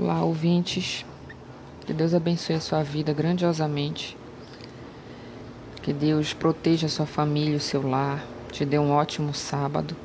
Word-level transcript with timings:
Olá, 0.00 0.22
ouvintes. 0.22 1.04
Que 1.84 1.92
Deus 1.92 2.14
abençoe 2.14 2.54
a 2.54 2.60
sua 2.60 2.84
vida 2.84 3.12
grandiosamente. 3.12 4.16
Que 5.82 5.92
Deus 5.92 6.32
proteja 6.32 6.86
a 6.86 6.88
sua 6.88 7.04
família, 7.04 7.56
o 7.56 7.60
seu 7.60 7.84
lar. 7.84 8.24
Te 8.52 8.64
dê 8.64 8.78
um 8.78 8.92
ótimo 8.92 9.34
sábado. 9.34 9.96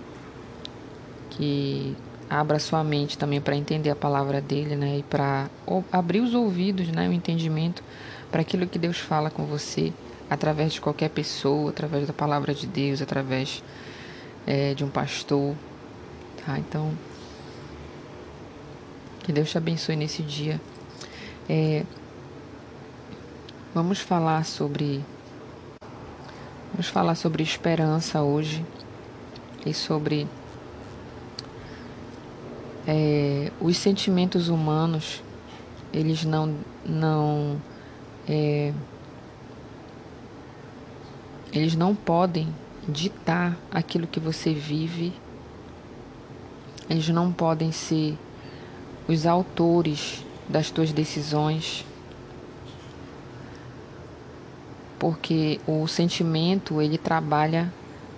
Que 1.30 1.96
abra 2.28 2.58
sua 2.58 2.84
mente 2.84 3.20
também 3.20 3.40
para 3.40 3.56
entender 3.56 3.92
a 3.92 3.96
palavra 3.96 4.42
dele, 4.42 4.76
né? 4.76 4.98
E 4.98 5.04
para 5.04 5.48
abrir 5.92 6.22
os 6.22 6.34
ouvidos, 6.34 6.88
né? 6.88 7.08
O 7.08 7.14
entendimento 7.14 7.84
para 8.32 8.42
aquilo 8.42 8.66
que 8.66 8.80
Deus 8.80 8.98
fala 8.98 9.30
com 9.30 9.46
você 9.46 9.94
através 10.28 10.74
de 10.74 10.82
qualquer 10.82 11.12
pessoa, 11.12 11.70
através 11.70 12.08
da 12.08 12.14
palavra 12.14 12.52
de 12.52 12.66
Deus, 12.66 13.00
através 13.00 13.64
é, 14.48 14.74
de 14.74 14.84
um 14.84 14.90
pastor, 14.90 15.54
tá? 16.44 16.58
Então, 16.58 16.94
que 19.24 19.32
Deus 19.32 19.50
te 19.50 19.58
abençoe 19.58 19.96
nesse 19.96 20.22
dia. 20.22 20.60
É, 21.50 21.86
vamos 23.74 24.00
falar 24.00 24.44
sobre 24.44 25.04
vamos 26.72 26.90
falar 26.90 27.16
sobre 27.16 27.42
esperança 27.42 28.22
hoje 28.22 28.66
e 29.66 29.74
sobre 29.74 30.28
é, 32.86 33.50
os 33.62 33.78
sentimentos 33.78 34.50
humanos. 34.50 35.24
Eles 35.94 36.26
não 36.26 36.58
não 36.86 37.62
é, 38.28 38.74
eles 41.54 41.76
não 41.76 41.96
podem 41.96 42.54
ditar 42.90 43.58
aquilo 43.72 44.06
que 44.06 44.20
você 44.20 44.54
vive, 44.54 45.14
eles 46.90 47.08
não 47.08 47.32
podem 47.32 47.72
ser 47.72 48.18
os 49.08 49.26
autores 49.26 50.26
das 50.48 50.70
tuas 50.70 50.92
decisões, 50.92 51.86
porque 54.98 55.60
o 55.68 55.88
sentimento 55.88 56.82
ele 56.82 56.98
trabalha 56.98 57.72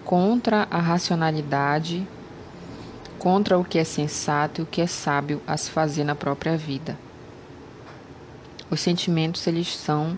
contra 0.04 0.68
a 0.70 0.80
racionalidade, 0.80 2.08
contra 3.18 3.58
o 3.58 3.66
que 3.66 3.80
é 3.80 3.84
sensato 3.84 4.62
e 4.62 4.64
o 4.64 4.68
que 4.68 4.82
é 4.82 4.88
sábio 4.88 5.42
a 5.48 5.58
se 5.58 5.72
fazer 5.72 6.04
na 6.04 6.14
própria 6.14 6.56
vida. 6.56 6.98
Os 8.70 8.80
sentimentos 8.80 9.46
eles 9.48 9.76
são 9.76 10.18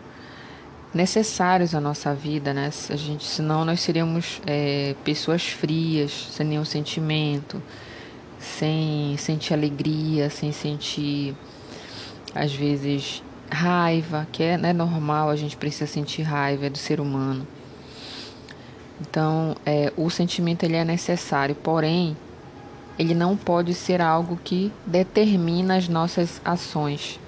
necessários 0.94 1.76
à 1.76 1.80
nossa 1.80 2.14
vida, 2.14 2.54
né? 2.54 2.70
A 2.90 2.96
gente, 2.96 3.26
senão 3.26 3.64
nós 3.64 3.82
seríamos 3.82 4.42
é, 4.46 4.96
pessoas 5.04 5.48
frias, 5.48 6.30
sem 6.32 6.46
nenhum 6.46 6.66
sentimento, 6.66 7.62
sem 8.40 9.16
sentir 9.18 9.54
alegria, 9.54 10.30
sem 10.30 10.52
sentir 10.52 11.36
às 12.34 12.54
vezes 12.54 13.24
raiva, 13.50 14.28
que 14.32 14.44
é 14.44 14.58
né, 14.58 14.74
normal, 14.74 15.30
a 15.30 15.36
gente 15.36 15.58
precisa 15.58 15.88
sentir 15.88 16.22
raiva 16.22 16.66
é 16.66 16.70
do 16.70 16.78
ser 16.78 17.00
humano. 17.00 17.48
Então, 19.00 19.56
é, 19.66 19.92
o 19.96 20.10
sentimento 20.10 20.64
ele 20.64 20.76
é 20.76 20.84
necessário, 20.84 21.56
porém, 21.56 22.18
ele 22.98 23.14
não 23.14 23.38
pode 23.38 23.74
ser 23.74 24.02
algo 24.02 24.40
que 24.44 24.72
determina 24.86 25.78
as 25.78 25.88
nossas 25.88 26.42
ações. 26.44 27.20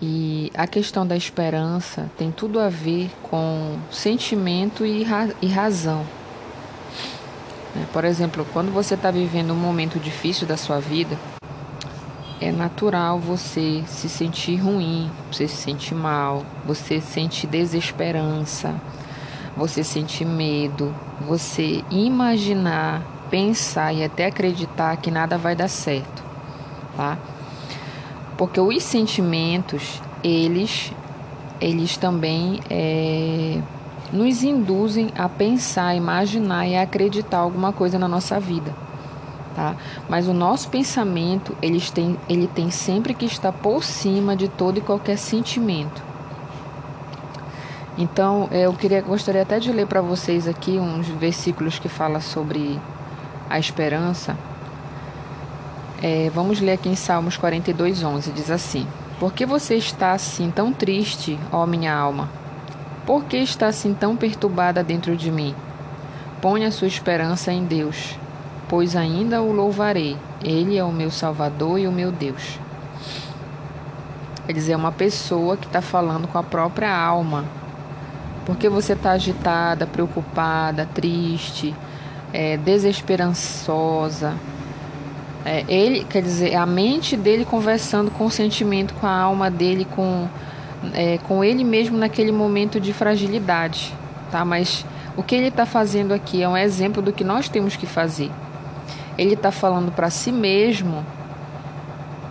E 0.00 0.50
a 0.54 0.66
questão 0.66 1.06
da 1.06 1.16
esperança 1.16 2.10
tem 2.16 2.32
tudo 2.32 2.58
a 2.58 2.68
ver 2.68 3.10
com 3.22 3.78
sentimento 3.90 4.84
e, 4.84 5.04
ra 5.04 5.28
e 5.40 5.46
razão. 5.46 6.04
Né? 7.74 7.86
Por 7.92 8.04
exemplo, 8.04 8.46
quando 8.52 8.72
você 8.72 8.94
está 8.94 9.10
vivendo 9.10 9.52
um 9.52 9.56
momento 9.56 9.98
difícil 9.98 10.46
da 10.46 10.56
sua 10.56 10.78
vida, 10.78 11.16
é 12.40 12.50
natural 12.50 13.18
você 13.18 13.84
se 13.86 14.08
sentir 14.08 14.56
ruim, 14.56 15.10
você 15.30 15.46
se 15.46 15.56
sentir 15.56 15.94
mal, 15.94 16.44
você 16.66 17.00
sente 17.00 17.46
desesperança, 17.46 18.74
você 19.56 19.84
sente 19.84 20.24
medo, 20.24 20.94
você 21.20 21.84
imaginar, 21.90 23.02
pensar 23.30 23.92
e 23.92 24.02
até 24.02 24.26
acreditar 24.26 24.96
que 24.96 25.10
nada 25.10 25.38
vai 25.38 25.54
dar 25.54 25.68
certo, 25.68 26.22
tá? 26.96 27.16
porque 28.36 28.60
os 28.60 28.82
sentimentos 28.82 30.02
eles 30.24 30.92
eles 31.60 31.96
também 31.96 32.60
é, 32.68 33.60
nos 34.12 34.42
induzem 34.42 35.10
a 35.16 35.28
pensar, 35.28 35.94
imaginar 35.94 36.66
e 36.66 36.76
acreditar 36.76 37.38
alguma 37.38 37.72
coisa 37.72 37.98
na 37.98 38.06
nossa 38.06 38.38
vida, 38.38 38.74
tá? 39.54 39.74
Mas 40.08 40.28
o 40.28 40.34
nosso 40.34 40.68
pensamento 40.68 41.56
eles 41.62 41.90
tem, 41.90 42.18
ele 42.28 42.46
tem 42.46 42.70
sempre 42.70 43.14
que 43.14 43.24
estar 43.24 43.52
por 43.52 43.82
cima 43.82 44.36
de 44.36 44.48
todo 44.48 44.78
e 44.78 44.80
qualquer 44.82 45.16
sentimento. 45.16 46.02
Então, 47.96 48.48
eu 48.50 48.72
queria 48.72 49.00
gostaria 49.02 49.42
até 49.42 49.58
de 49.58 49.70
ler 49.70 49.86
para 49.86 50.00
vocês 50.00 50.48
aqui 50.48 50.78
uns 50.78 51.08
versículos 51.08 51.78
que 51.78 51.88
fala 51.88 52.20
sobre 52.20 52.78
a 53.48 53.58
esperança. 53.58 54.36
É, 56.02 56.30
vamos 56.34 56.60
ler 56.60 56.72
aqui 56.72 56.88
em 56.88 56.96
Salmos 56.96 57.36
42, 57.36 58.02
11. 58.02 58.32
Diz 58.32 58.50
assim: 58.50 58.86
Por 59.20 59.32
que 59.32 59.44
você 59.44 59.76
está 59.76 60.12
assim 60.12 60.50
tão 60.50 60.72
triste, 60.72 61.38
ó 61.52 61.66
minha 61.66 61.94
alma? 61.94 62.41
Por 63.06 63.24
que 63.24 63.36
está 63.36 63.66
assim 63.66 63.94
tão 63.94 64.16
perturbada 64.16 64.82
dentro 64.84 65.16
de 65.16 65.30
mim? 65.30 65.54
Ponha 66.40 66.70
sua 66.70 66.88
esperança 66.88 67.52
em 67.52 67.64
Deus, 67.64 68.16
pois 68.68 68.94
ainda 68.94 69.42
o 69.42 69.52
louvarei. 69.52 70.16
Ele 70.42 70.76
é 70.76 70.84
o 70.84 70.92
meu 70.92 71.10
Salvador 71.10 71.78
e 71.78 71.86
o 71.86 71.92
meu 71.92 72.12
Deus. 72.12 72.58
Quer 74.46 74.52
dizer, 74.52 74.72
é 74.72 74.76
uma 74.76 74.92
pessoa 74.92 75.56
que 75.56 75.66
está 75.66 75.80
falando 75.80 76.28
com 76.28 76.36
a 76.36 76.42
própria 76.42 76.94
alma. 76.94 77.44
Por 78.44 78.56
que 78.56 78.68
você 78.68 78.92
está 78.92 79.12
agitada, 79.12 79.86
preocupada, 79.86 80.88
triste, 80.92 81.74
é, 82.32 82.56
desesperançosa? 82.56 84.34
É, 85.44 85.64
ele, 85.68 86.04
quer 86.04 86.22
dizer, 86.22 86.54
a 86.54 86.66
mente 86.66 87.16
dele 87.16 87.44
conversando 87.44 88.10
com 88.10 88.26
o 88.26 88.30
sentimento, 88.30 88.94
com 88.94 89.06
a 89.06 89.16
alma 89.16 89.50
dele, 89.50 89.84
com, 89.84 90.28
é, 90.94 91.18
com 91.18 91.44
ele 91.44 91.64
mesmo 91.64 91.96
naquele 91.96 92.32
momento 92.32 92.80
de 92.80 92.92
fragilidade, 92.92 93.94
tá? 94.30 94.44
Mas 94.44 94.84
o 95.16 95.22
que 95.22 95.34
ele 95.34 95.48
está 95.48 95.66
fazendo 95.66 96.12
aqui 96.12 96.42
é 96.42 96.48
um 96.48 96.56
exemplo 96.56 97.02
do 97.02 97.12
que 97.12 97.24
nós 97.24 97.48
temos 97.48 97.76
que 97.76 97.86
fazer. 97.86 98.30
Ele 99.16 99.34
está 99.34 99.50
falando 99.50 99.92
para 99.92 100.10
si 100.10 100.32
mesmo 100.32 101.04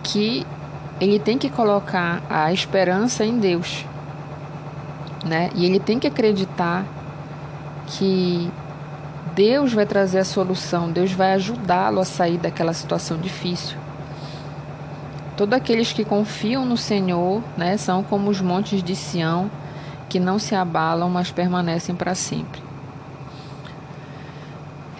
que 0.02 0.46
ele 1.00 1.18
tem 1.18 1.38
que 1.38 1.48
colocar 1.48 2.22
a 2.28 2.52
esperança 2.52 3.24
em 3.24 3.38
Deus, 3.38 3.86
né? 5.24 5.50
E 5.54 5.64
ele 5.64 5.80
tem 5.80 5.98
que 5.98 6.06
acreditar 6.06 6.84
que 7.86 8.50
Deus 9.34 9.72
vai 9.72 9.86
trazer 9.86 10.18
a 10.18 10.24
solução, 10.24 10.90
Deus 10.90 11.12
vai 11.12 11.32
ajudá-lo 11.34 12.00
a 12.00 12.04
sair 12.04 12.38
daquela 12.38 12.72
situação 12.72 13.16
difícil. 13.16 13.81
Todos 15.36 15.54
aqueles 15.54 15.92
que 15.92 16.04
confiam 16.04 16.64
no 16.64 16.76
Senhor, 16.76 17.42
né, 17.56 17.76
são 17.76 18.02
como 18.02 18.30
os 18.30 18.40
montes 18.40 18.82
de 18.82 18.94
Sião, 18.94 19.50
que 20.08 20.20
não 20.20 20.38
se 20.38 20.54
abalam, 20.54 21.08
mas 21.08 21.30
permanecem 21.30 21.94
para 21.94 22.14
sempre. 22.14 22.60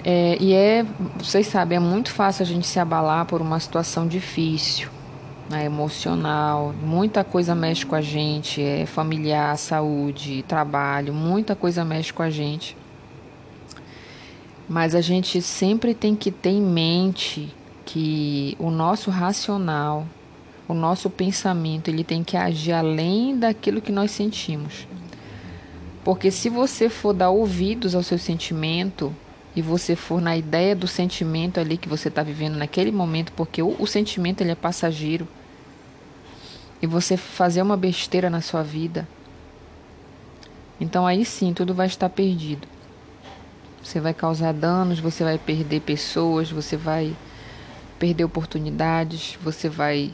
É, 0.05 0.37
e 0.41 0.53
é, 0.53 0.85
vocês 1.17 1.47
sabem, 1.47 1.77
é 1.77 1.81
muito 1.81 2.11
fácil 2.11 2.43
a 2.43 2.47
gente 2.47 2.67
se 2.67 2.81
abalar 2.81 3.25
por 3.27 3.41
uma 3.41 3.61
situação 3.61 4.09
difícil, 4.09 4.91
né, 5.49 5.67
emocional, 5.67 6.75
muita 6.83 7.23
coisa 7.23 7.55
mexe 7.55 7.85
com 7.85 7.95
a 7.95 8.01
gente, 8.01 8.61
é 8.61 8.87
familiar, 8.87 9.57
saúde, 9.59 10.45
trabalho, 10.49 11.13
muita 11.13 11.55
coisa 11.55 11.85
mexe 11.85 12.13
com 12.13 12.23
a 12.23 12.31
gente. 12.31 12.77
Mas 14.69 14.95
a 14.95 15.01
gente 15.01 15.43
sempre 15.43 15.95
tem 15.95 16.17
que 16.17 16.31
ter 16.31 16.51
em 16.51 16.63
mente 16.63 17.55
que 17.85 18.57
o 18.59 18.71
nosso 18.71 19.11
racional, 19.11 20.07
o 20.69 20.75
nosso 20.75 21.11
pensamento, 21.11 21.89
ele 21.89 22.05
tem 22.05 22.23
que 22.23 22.37
agir 22.37 22.73
além 22.73 23.39
daquilo 23.39 23.81
que 23.81 23.93
nós 23.93 24.11
sentimos. 24.11 24.87
Porque 26.05 26.31
se 26.31 26.49
você 26.49 26.89
for 26.89 27.13
dar 27.13 27.31
ouvidos 27.31 27.95
ao 27.95 28.03
seu 28.03 28.19
sentimento 28.19 29.15
e 29.55 29.63
você 29.63 29.95
for 29.95 30.21
na 30.21 30.37
ideia 30.37 30.75
do 30.75 30.89
sentimento 30.89 31.61
ali 31.61 31.77
que 31.77 31.89
você 31.89 32.09
está 32.09 32.23
vivendo 32.23 32.57
naquele 32.57 32.91
momento, 32.91 33.33
porque 33.33 33.63
o, 33.63 33.77
o 33.79 33.87
sentimento 33.87 34.41
ele 34.41 34.51
é 34.51 34.57
passageiro, 34.57 35.29
e 36.81 36.87
você 36.87 37.17
fazer 37.17 37.63
uma 37.63 37.77
besteira 37.77 38.29
na 38.29 38.41
sua 38.41 38.63
vida, 38.63 39.07
então 40.81 41.07
aí 41.07 41.25
sim 41.25 41.53
tudo 41.53 41.73
vai 41.73 41.87
estar 41.87 42.09
perdido. 42.09 42.67
Você 43.83 44.01
vai 44.01 44.13
causar 44.13 44.53
danos, 44.53 44.99
você 44.99 45.23
vai 45.23 45.39
perder 45.39 45.81
pessoas, 45.81 46.51
você 46.51 46.77
vai 46.77 47.15
perder 48.01 48.25
oportunidades, 48.25 49.39
você 49.43 49.69
vai 49.69 50.13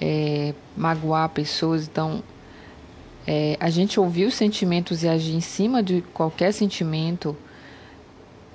é, 0.00 0.54
magoar 0.76 1.28
pessoas. 1.28 1.86
Então, 1.86 2.22
é, 3.26 3.56
a 3.60 3.70
gente 3.70 4.00
ouvir 4.00 4.26
os 4.26 4.34
sentimentos 4.34 5.02
e 5.02 5.08
agir 5.08 5.34
em 5.34 5.40
cima 5.40 5.82
de 5.82 6.02
qualquer 6.14 6.52
sentimento 6.52 7.36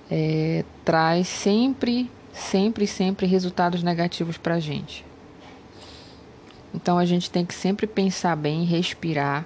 é, 0.10 0.64
traz 0.84 1.28
sempre 1.28 2.10
sempre, 2.36 2.86
sempre 2.86 3.26
resultados 3.26 3.82
negativos 3.82 4.38
para 4.38 4.56
a 4.56 4.60
gente. 4.60 5.06
Então 6.74 6.98
a 6.98 7.06
gente 7.06 7.32
tem 7.32 7.46
que 7.46 7.54
sempre 7.54 7.88
pensar 7.88 8.36
bem, 8.36 8.66
respirar, 8.66 9.46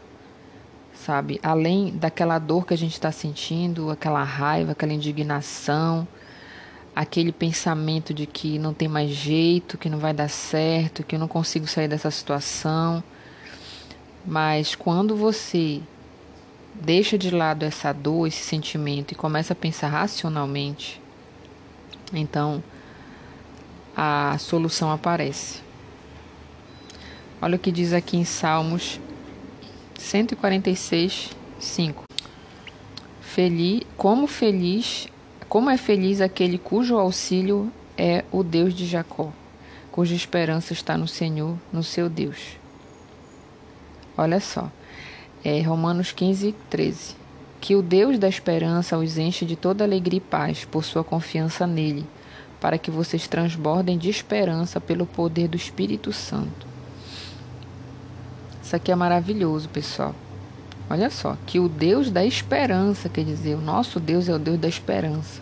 sabe? 0.94 1.40
Além 1.44 1.92
daquela 1.92 2.40
dor 2.40 2.66
que 2.66 2.74
a 2.74 2.78
gente 2.78 2.94
está 2.94 3.12
sentindo, 3.12 3.92
aquela 3.92 4.24
raiva, 4.24 4.72
aquela 4.72 4.92
indignação, 4.92 6.07
aquele 6.95 7.31
pensamento 7.31 8.13
de 8.13 8.25
que 8.25 8.59
não 8.59 8.74
tem 8.74 8.88
mais 8.88 9.09
jeito, 9.09 9.77
que 9.77 9.89
não 9.89 10.00
vai 10.00 10.13
dar 10.13 10.30
certo, 10.30 11.03
que 11.03 11.15
eu 11.15 11.19
não 11.19 11.27
consigo 11.27 11.68
sair 11.68 11.88
dessa 11.88 12.12
situação. 12.12 13.03
Mas 14.25 14.75
quando 14.75 15.15
você 15.15 15.81
deixa 16.74 17.18
de 17.18 17.31
lado 17.31 17.63
essa 17.63 17.94
dor, 17.94 18.27
esse 18.27 18.44
sentimento 18.44 19.12
e 19.12 19.15
começa 19.15 19.53
a 19.53 19.56
pensar 19.56 19.88
racionalmente, 19.89 21.01
então 22.13 22.63
a 23.95 24.38
solução 24.38 24.91
aparece. 24.91 25.62
Olha 27.41 27.56
o 27.56 27.59
que 27.59 27.71
diz 27.71 27.94
aqui 27.94 28.18
em 28.18 28.25
Salmos 28.25 29.00
146, 29.97 31.30
5. 31.59 32.03
Feliz, 33.21 33.83
como 33.95 34.27
feliz, 34.27 35.07
como 35.50 35.72
é 35.72 35.78
feliz 35.78 36.22
aquele 36.22 36.60
cujo 36.60 36.96
auxílio 36.96 37.72
é 37.98 38.24
o 38.31 38.44
Deus 38.44 38.72
de 38.72 38.86
Jacó, 38.86 39.34
cuja 39.92 40.13
esperança 40.13 40.74
está 40.74 40.96
no 40.96 41.07
Senhor, 41.07 41.57
no 41.74 41.81
seu 41.81 42.07
Deus. 42.07 42.56
Olha 44.16 44.40
só, 44.40 44.72
é 45.44 45.60
Romanos 45.62 46.12
15, 46.12 46.54
13. 46.69 47.16
Que 47.60 47.75
o 47.75 47.81
Deus 47.81 48.19
da 48.19 48.30
esperança 48.30 48.98
os 48.98 49.18
enche 49.18 49.44
de 49.44 49.56
toda 49.56 49.84
alegria 49.84 50.19
e 50.19 50.22
paz 50.22 50.66
por 50.66 50.86
sua 50.86 51.04
confiança 51.04 51.66
nele, 51.66 52.06
para 52.62 52.78
que 52.78 52.92
vocês 52.92 53.28
transbordem 53.28 53.98
de 53.98 54.07
esperança 54.07 54.80
pelo 54.80 55.07
poder 55.07 55.48
do 55.48 55.57
Espírito 55.57 56.13
Santo. 56.13 56.68
Isso 58.62 58.75
aqui 58.75 58.92
é 58.92 58.96
maravilhoso, 58.96 59.68
pessoal. 59.68 60.13
Olha 60.89 61.12
só, 61.12 61.38
que 61.45 61.59
o 61.59 61.69
Deus 61.69 62.09
da 62.09 62.25
esperança, 62.25 63.07
quer 63.07 63.24
dizer, 63.24 63.53
o 63.56 63.62
nosso 63.62 64.00
Deus 64.00 64.27
é 64.27 64.33
o 64.33 64.39
Deus 64.39 64.57
da 64.57 64.68
esperança, 64.68 65.39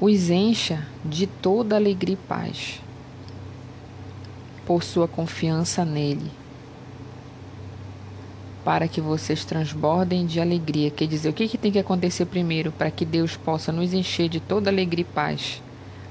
os 0.00 0.30
encha 0.30 0.86
de 1.04 1.26
toda 1.26 1.76
alegria 1.76 2.14
e 2.14 2.28
paz 2.28 2.80
por 4.64 4.82
sua 4.82 5.06
confiança 5.06 5.84
nele, 5.84 6.30
para 8.64 8.88
que 8.88 9.02
vocês 9.02 9.44
transbordem 9.44 10.24
de 10.24 10.40
alegria. 10.40 10.90
Quer 10.90 11.06
dizer, 11.06 11.28
o 11.28 11.34
que, 11.34 11.46
que 11.46 11.58
tem 11.58 11.70
que 11.70 11.78
acontecer 11.78 12.24
primeiro 12.24 12.72
para 12.72 12.90
que 12.90 13.04
Deus 13.04 13.36
possa 13.36 13.70
nos 13.70 13.92
encher 13.92 14.30
de 14.30 14.40
toda 14.40 14.70
alegria 14.70 15.02
e 15.02 15.12
paz? 15.12 15.62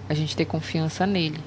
A 0.07 0.13
gente 0.13 0.35
ter 0.35 0.45
confiança 0.45 1.07
nele. 1.07 1.39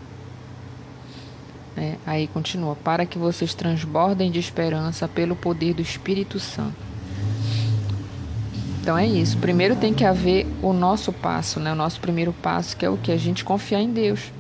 É, 1.76 1.96
aí 2.06 2.26
continua: 2.26 2.74
para 2.76 3.04
que 3.04 3.18
vocês 3.18 3.54
transbordem 3.54 4.30
de 4.30 4.38
esperança 4.38 5.06
pelo 5.06 5.36
poder 5.36 5.74
do 5.74 5.82
Espírito 5.82 6.40
Santo. 6.40 6.86
Então 8.80 8.96
é 8.96 9.06
isso. 9.06 9.36
Primeiro 9.38 9.76
tem 9.76 9.92
que 9.92 10.04
haver 10.04 10.46
o 10.62 10.72
nosso 10.72 11.12
passo, 11.12 11.58
né? 11.58 11.72
O 11.72 11.76
nosso 11.76 12.00
primeiro 12.00 12.32
passo, 12.32 12.76
que 12.76 12.86
é 12.86 12.88
o 12.88 12.96
que? 12.96 13.10
A 13.10 13.16
gente 13.16 13.44
confiar 13.44 13.80
em 13.80 13.92
Deus. 13.92 14.32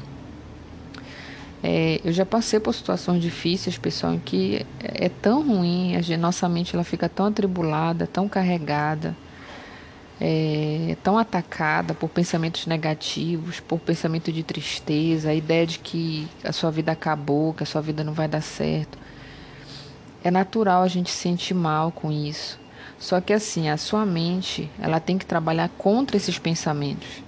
É, 1.62 2.00
eu 2.04 2.12
já 2.12 2.24
passei 2.24 2.60
por 2.60 2.72
situações 2.72 3.20
difíceis, 3.20 3.76
pessoal, 3.76 4.14
em 4.14 4.20
que 4.20 4.64
é, 4.80 5.06
é 5.06 5.08
tão 5.08 5.46
ruim, 5.46 5.96
a 5.96 6.16
nossa 6.16 6.48
mente 6.48 6.74
ela 6.74 6.84
fica 6.84 7.08
tão 7.08 7.26
atribulada, 7.26 8.06
tão 8.06 8.28
carregada 8.28 9.16
é, 10.20 10.96
tão 11.02 11.18
atacada 11.18 11.94
por 11.94 12.08
pensamentos 12.08 12.66
negativos, 12.66 13.60
por 13.60 13.78
pensamento 13.78 14.32
de 14.32 14.42
tristeza, 14.42 15.30
a 15.30 15.34
ideia 15.34 15.66
de 15.66 15.78
que 15.78 16.26
a 16.42 16.52
sua 16.52 16.70
vida 16.70 16.92
acabou, 16.92 17.52
que 17.52 17.62
a 17.62 17.66
sua 17.66 17.82
vida 17.82 18.02
não 18.02 18.12
vai 18.12 18.26
dar 18.26 18.40
certo. 18.40 18.98
É 20.24 20.30
natural 20.30 20.82
a 20.82 20.88
gente 20.88 21.10
se 21.10 21.18
sentir 21.18 21.54
mal 21.54 21.92
com 21.92 22.10
isso. 22.10 22.58
Só 22.98 23.20
que 23.20 23.32
assim, 23.32 23.68
a 23.68 23.76
sua 23.76 24.06
mente, 24.06 24.70
ela 24.80 24.98
tem 24.98 25.18
que 25.18 25.26
trabalhar 25.26 25.68
contra 25.76 26.16
esses 26.16 26.38
pensamentos. 26.38 27.22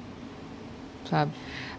Sabe? 1.08 1.32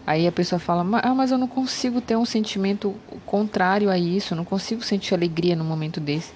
Aí 0.06 0.26
a 0.26 0.32
pessoa 0.32 0.58
fala: 0.58 1.00
"Ah, 1.02 1.14
mas 1.14 1.30
eu 1.30 1.38
não 1.38 1.48
consigo 1.48 2.00
ter 2.00 2.16
um 2.16 2.24
sentimento 2.24 2.94
contrário 3.26 3.90
a 3.90 3.98
isso, 3.98 4.32
eu 4.32 4.36
não 4.36 4.44
consigo 4.44 4.82
sentir 4.82 5.14
alegria 5.14 5.56
no 5.56 5.64
momento 5.64 6.00
desse". 6.00 6.32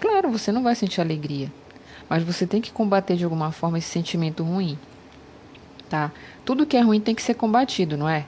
Claro, 0.00 0.30
você 0.30 0.52
não 0.52 0.62
vai 0.62 0.74
sentir 0.74 1.00
alegria. 1.00 1.50
Mas 2.08 2.22
você 2.22 2.46
tem 2.46 2.60
que 2.60 2.72
combater 2.72 3.16
de 3.16 3.24
alguma 3.24 3.52
forma 3.52 3.78
esse 3.78 3.88
sentimento 3.88 4.42
ruim. 4.42 4.78
Tá? 5.88 6.10
Tudo 6.44 6.66
que 6.66 6.76
é 6.76 6.80
ruim 6.80 7.00
tem 7.00 7.14
que 7.14 7.22
ser 7.22 7.34
combatido, 7.34 7.96
não 7.96 8.08
é? 8.08 8.24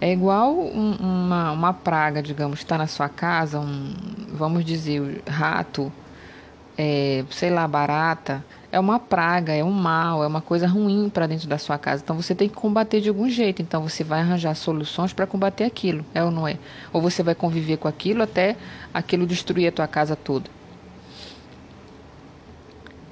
É 0.00 0.10
igual 0.12 0.54
um, 0.54 0.96
uma, 0.98 1.52
uma 1.52 1.72
praga, 1.74 2.22
digamos, 2.22 2.60
está 2.60 2.78
na 2.78 2.86
sua 2.86 3.08
casa, 3.08 3.60
um, 3.60 3.94
vamos 4.32 4.64
dizer, 4.64 5.22
rato, 5.28 5.92
é, 6.78 7.22
sei 7.30 7.50
lá, 7.50 7.68
barata. 7.68 8.42
É 8.72 8.80
uma 8.80 8.98
praga, 8.98 9.52
é 9.52 9.62
um 9.62 9.72
mal, 9.72 10.24
é 10.24 10.26
uma 10.26 10.40
coisa 10.40 10.66
ruim 10.66 11.10
para 11.10 11.26
dentro 11.26 11.48
da 11.48 11.58
sua 11.58 11.76
casa. 11.76 12.02
Então 12.02 12.16
você 12.16 12.34
tem 12.34 12.48
que 12.48 12.54
combater 12.54 13.00
de 13.00 13.08
algum 13.08 13.28
jeito. 13.28 13.60
Então 13.60 13.82
você 13.82 14.02
vai 14.02 14.20
arranjar 14.20 14.54
soluções 14.54 15.12
para 15.12 15.26
combater 15.26 15.64
aquilo, 15.64 16.04
é 16.14 16.22
ou 16.24 16.30
não 16.30 16.48
é? 16.48 16.56
Ou 16.92 17.02
você 17.02 17.22
vai 17.22 17.34
conviver 17.34 17.76
com 17.76 17.88
aquilo 17.88 18.22
até 18.22 18.56
aquilo 18.94 19.26
destruir 19.26 19.68
a 19.68 19.72
tua 19.72 19.86
casa 19.86 20.16
toda. 20.16 20.48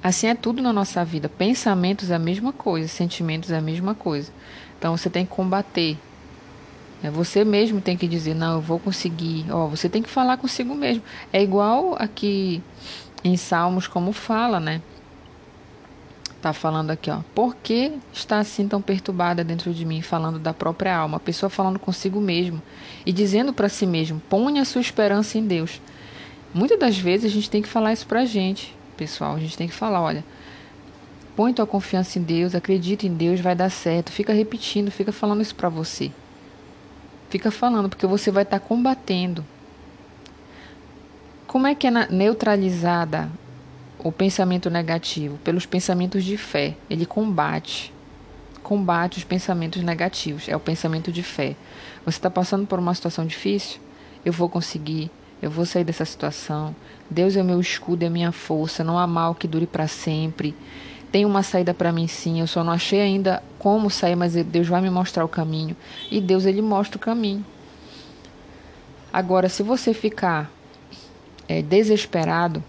Assim 0.01 0.27
é 0.27 0.35
tudo 0.35 0.61
na 0.61 0.71
nossa 0.71 1.03
vida. 1.03 1.27
Pensamentos 1.27 2.09
é 2.09 2.15
a 2.15 2.19
mesma 2.19 2.53
coisa, 2.53 2.87
sentimentos 2.87 3.51
é 3.51 3.57
a 3.57 3.61
mesma 3.61 3.93
coisa. 3.93 4.31
Então 4.77 4.95
você 4.95 5.09
tem 5.09 5.25
que 5.25 5.31
combater. 5.31 5.97
É, 7.03 7.09
você 7.09 7.43
mesmo 7.43 7.81
tem 7.81 7.97
que 7.97 8.07
dizer, 8.07 8.33
não, 8.33 8.55
eu 8.55 8.61
vou 8.61 8.79
conseguir. 8.79 9.45
Ó, 9.51 9.67
você 9.67 9.89
tem 9.89 10.01
que 10.01 10.09
falar 10.09 10.37
consigo 10.37 10.73
mesmo. 10.73 11.03
É 11.33 11.43
igual 11.43 11.95
aqui 11.99 12.63
em 13.23 13.35
Salmos 13.35 13.87
como 13.87 14.13
fala, 14.13 14.59
né? 14.59 14.81
Tá 16.41 16.53
falando 16.53 16.91
aqui, 16.91 17.11
ó. 17.11 17.19
Por 17.35 17.53
que 17.57 17.91
está 18.13 18.39
assim 18.39 18.65
tão 18.69 18.81
perturbada 18.81 19.43
dentro 19.43 19.73
de 19.73 19.83
mim, 19.83 20.01
falando 20.01 20.39
da 20.39 20.53
própria 20.53 20.95
alma? 20.95 21.17
A 21.17 21.19
pessoa 21.19 21.49
falando 21.49 21.77
consigo 21.77 22.21
mesmo 22.21 22.61
e 23.05 23.11
dizendo 23.11 23.51
para 23.51 23.67
si 23.67 23.85
mesmo: 23.85 24.21
ponha 24.29 24.61
a 24.61 24.65
sua 24.65 24.79
esperança 24.79 25.37
em 25.37 25.45
Deus. 25.45 25.81
Muitas 26.53 26.79
das 26.79 26.97
vezes 26.97 27.29
a 27.29 27.33
gente 27.33 27.49
tem 27.49 27.61
que 27.61 27.67
falar 27.67 27.91
isso 27.91 28.07
pra 28.07 28.23
gente 28.23 28.78
pessoal. 28.99 29.35
A 29.35 29.39
gente 29.39 29.57
tem 29.57 29.67
que 29.67 29.73
falar, 29.73 30.01
olha, 30.01 30.23
põe 31.37 31.53
tua 31.53 31.65
confiança 31.65 32.19
em 32.19 32.21
Deus, 32.21 32.53
acredita 32.53 33.07
em 33.07 33.13
Deus, 33.13 33.39
vai 33.39 33.55
dar 33.55 33.69
certo. 33.69 34.11
Fica 34.11 34.33
repetindo, 34.33 34.91
fica 34.91 35.13
falando 35.13 35.41
isso 35.41 35.55
para 35.55 35.69
você. 35.69 36.11
Fica 37.29 37.49
falando, 37.49 37.87
porque 37.87 38.05
você 38.05 38.29
vai 38.29 38.43
estar 38.43 38.59
tá 38.59 38.65
combatendo. 38.65 39.45
Como 41.47 41.65
é 41.65 41.73
que 41.73 41.87
é 41.87 41.91
neutralizada 42.09 43.31
o 43.99 44.11
pensamento 44.11 44.69
negativo? 44.69 45.37
Pelos 45.37 45.65
pensamentos 45.65 46.25
de 46.25 46.35
fé. 46.35 46.75
Ele 46.89 47.05
combate. 47.05 47.93
Combate 48.61 49.17
os 49.17 49.23
pensamentos 49.23 49.81
negativos. 49.81 50.49
É 50.49 50.55
o 50.55 50.59
pensamento 50.59 51.11
de 51.11 51.23
fé. 51.23 51.55
Você 52.05 52.17
está 52.17 52.29
passando 52.29 52.67
por 52.67 52.77
uma 52.77 52.93
situação 52.93 53.25
difícil? 53.25 53.79
Eu 54.25 54.33
vou 54.33 54.49
conseguir. 54.49 55.09
Eu 55.41 55.49
vou 55.49 55.65
sair 55.65 55.83
dessa 55.83 56.05
situação. 56.05 56.75
Deus 57.09 57.35
é 57.35 57.43
meu 57.43 57.59
escudo, 57.59 58.03
é 58.03 58.09
minha 58.09 58.31
força. 58.31 58.83
Não 58.83 58.97
há 58.97 59.07
mal 59.07 59.33
que 59.33 59.47
dure 59.47 59.65
para 59.65 59.87
sempre. 59.87 60.53
Tem 61.11 61.25
uma 61.25 61.41
saída 61.41 61.73
para 61.73 61.91
mim 61.91 62.07
sim. 62.07 62.39
Eu 62.39 62.47
só 62.47 62.63
não 62.63 62.73
achei 62.73 63.01
ainda 63.01 63.41
como 63.57 63.89
sair, 63.89 64.15
mas 64.15 64.33
Deus 64.33 64.67
vai 64.67 64.81
me 64.81 64.89
mostrar 64.89 65.23
o 65.23 65.29
caminho. 65.29 65.75
E 66.11 66.19
Deus 66.19 66.45
ele 66.45 66.61
mostra 66.61 66.97
o 66.97 66.99
caminho. 66.99 67.45
Agora, 69.11 69.49
se 69.49 69.63
você 69.63 69.93
ficar 69.93 70.51
é, 71.47 71.61
desesperado, 71.61 72.63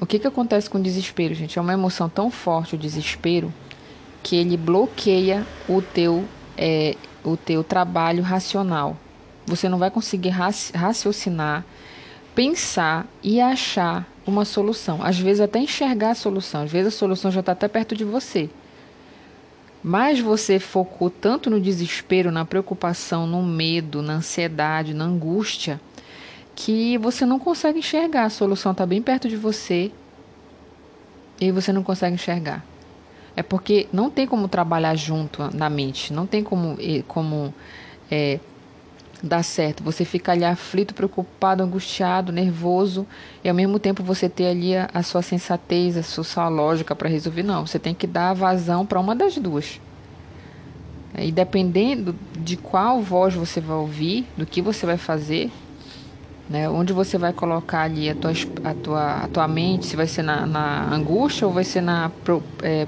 o 0.00 0.06
que, 0.06 0.18
que 0.18 0.26
acontece 0.26 0.68
com 0.68 0.78
o 0.78 0.82
desespero, 0.82 1.34
gente? 1.34 1.58
É 1.58 1.62
uma 1.62 1.72
emoção 1.72 2.08
tão 2.08 2.30
forte 2.30 2.74
o 2.74 2.78
desespero 2.78 3.52
que 4.22 4.36
ele 4.36 4.56
bloqueia 4.56 5.46
o 5.68 5.80
teu, 5.80 6.24
é, 6.58 6.96
o 7.24 7.36
teu 7.36 7.64
trabalho 7.64 8.22
racional. 8.22 8.96
Você 9.50 9.68
não 9.68 9.78
vai 9.78 9.90
conseguir 9.90 10.30
raciocinar, 10.30 11.64
pensar 12.34 13.06
e 13.20 13.40
achar 13.40 14.06
uma 14.24 14.44
solução. 14.44 15.02
Às 15.02 15.18
vezes 15.18 15.40
até 15.40 15.58
enxergar 15.58 16.10
a 16.10 16.14
solução, 16.14 16.62
às 16.62 16.70
vezes 16.70 16.94
a 16.94 16.96
solução 16.96 17.30
já 17.32 17.40
está 17.40 17.52
até 17.52 17.66
perto 17.66 17.96
de 17.96 18.04
você. 18.04 18.48
Mas 19.82 20.20
você 20.20 20.60
focou 20.60 21.10
tanto 21.10 21.50
no 21.50 21.60
desespero, 21.60 22.30
na 22.30 22.44
preocupação, 22.44 23.26
no 23.26 23.42
medo, 23.42 24.02
na 24.02 24.14
ansiedade, 24.14 24.94
na 24.94 25.04
angústia, 25.04 25.80
que 26.54 26.96
você 26.98 27.26
não 27.26 27.38
consegue 27.38 27.80
enxergar. 27.80 28.24
A 28.24 28.30
solução 28.30 28.72
está 28.72 28.86
bem 28.86 29.02
perto 29.02 29.28
de 29.28 29.36
você 29.36 29.90
e 31.40 31.50
você 31.50 31.72
não 31.72 31.82
consegue 31.82 32.14
enxergar. 32.14 32.64
É 33.34 33.42
porque 33.42 33.88
não 33.92 34.10
tem 34.10 34.26
como 34.26 34.46
trabalhar 34.48 34.94
junto 34.94 35.54
na 35.56 35.68
mente, 35.68 36.12
não 36.12 36.26
tem 36.26 36.44
como, 36.44 36.76
como 37.08 37.52
é, 38.10 38.38
dá 39.22 39.42
certo. 39.42 39.82
Você 39.82 40.04
fica 40.04 40.32
ali 40.32 40.44
aflito, 40.44 40.94
preocupado, 40.94 41.62
angustiado, 41.62 42.32
nervoso, 42.32 43.06
e 43.44 43.48
ao 43.48 43.54
mesmo 43.54 43.78
tempo 43.78 44.02
você 44.02 44.28
ter 44.28 44.46
ali 44.46 44.76
a, 44.76 44.88
a 44.92 45.02
sua 45.02 45.22
sensatez, 45.22 45.96
a 45.96 46.02
sua, 46.02 46.24
sua 46.24 46.48
lógica 46.48 46.94
para 46.94 47.08
resolver. 47.08 47.42
Não, 47.42 47.66
você 47.66 47.78
tem 47.78 47.94
que 47.94 48.06
dar 48.06 48.34
vazão 48.34 48.84
para 48.86 48.98
uma 48.98 49.14
das 49.14 49.36
duas. 49.36 49.80
E 51.18 51.32
dependendo 51.32 52.14
de 52.38 52.56
qual 52.56 53.02
voz 53.02 53.34
você 53.34 53.60
vai 53.60 53.76
ouvir, 53.76 54.26
do 54.36 54.46
que 54.46 54.62
você 54.62 54.86
vai 54.86 54.96
fazer, 54.96 55.50
né, 56.48 56.68
onde 56.68 56.92
você 56.92 57.18
vai 57.18 57.32
colocar 57.32 57.82
ali 57.82 58.08
a 58.08 58.14
tua, 58.14 58.32
a 58.64 58.74
tua, 58.74 59.12
a 59.24 59.28
tua 59.28 59.48
mente, 59.48 59.86
se 59.86 59.96
vai 59.96 60.06
ser 60.06 60.22
na, 60.22 60.46
na 60.46 60.94
angústia 60.94 61.46
ou 61.46 61.52
vai 61.52 61.64
ser 61.64 61.80
na, 61.80 62.10
é, 62.62 62.86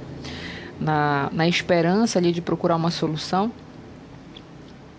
na, 0.81 1.31
na 1.33 1.47
esperança 1.47 2.19
ali 2.19 2.33
de 2.33 2.41
procurar 2.41 2.77
uma 2.77 2.91
solução, 2.91 3.53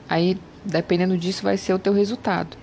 aí 0.07 0.37
dependendo 0.65 1.17
disso 1.17 1.43
vai 1.43 1.57
ser 1.57 1.73
o 1.73 1.79
teu 1.79 1.93
resultado. 1.93 2.57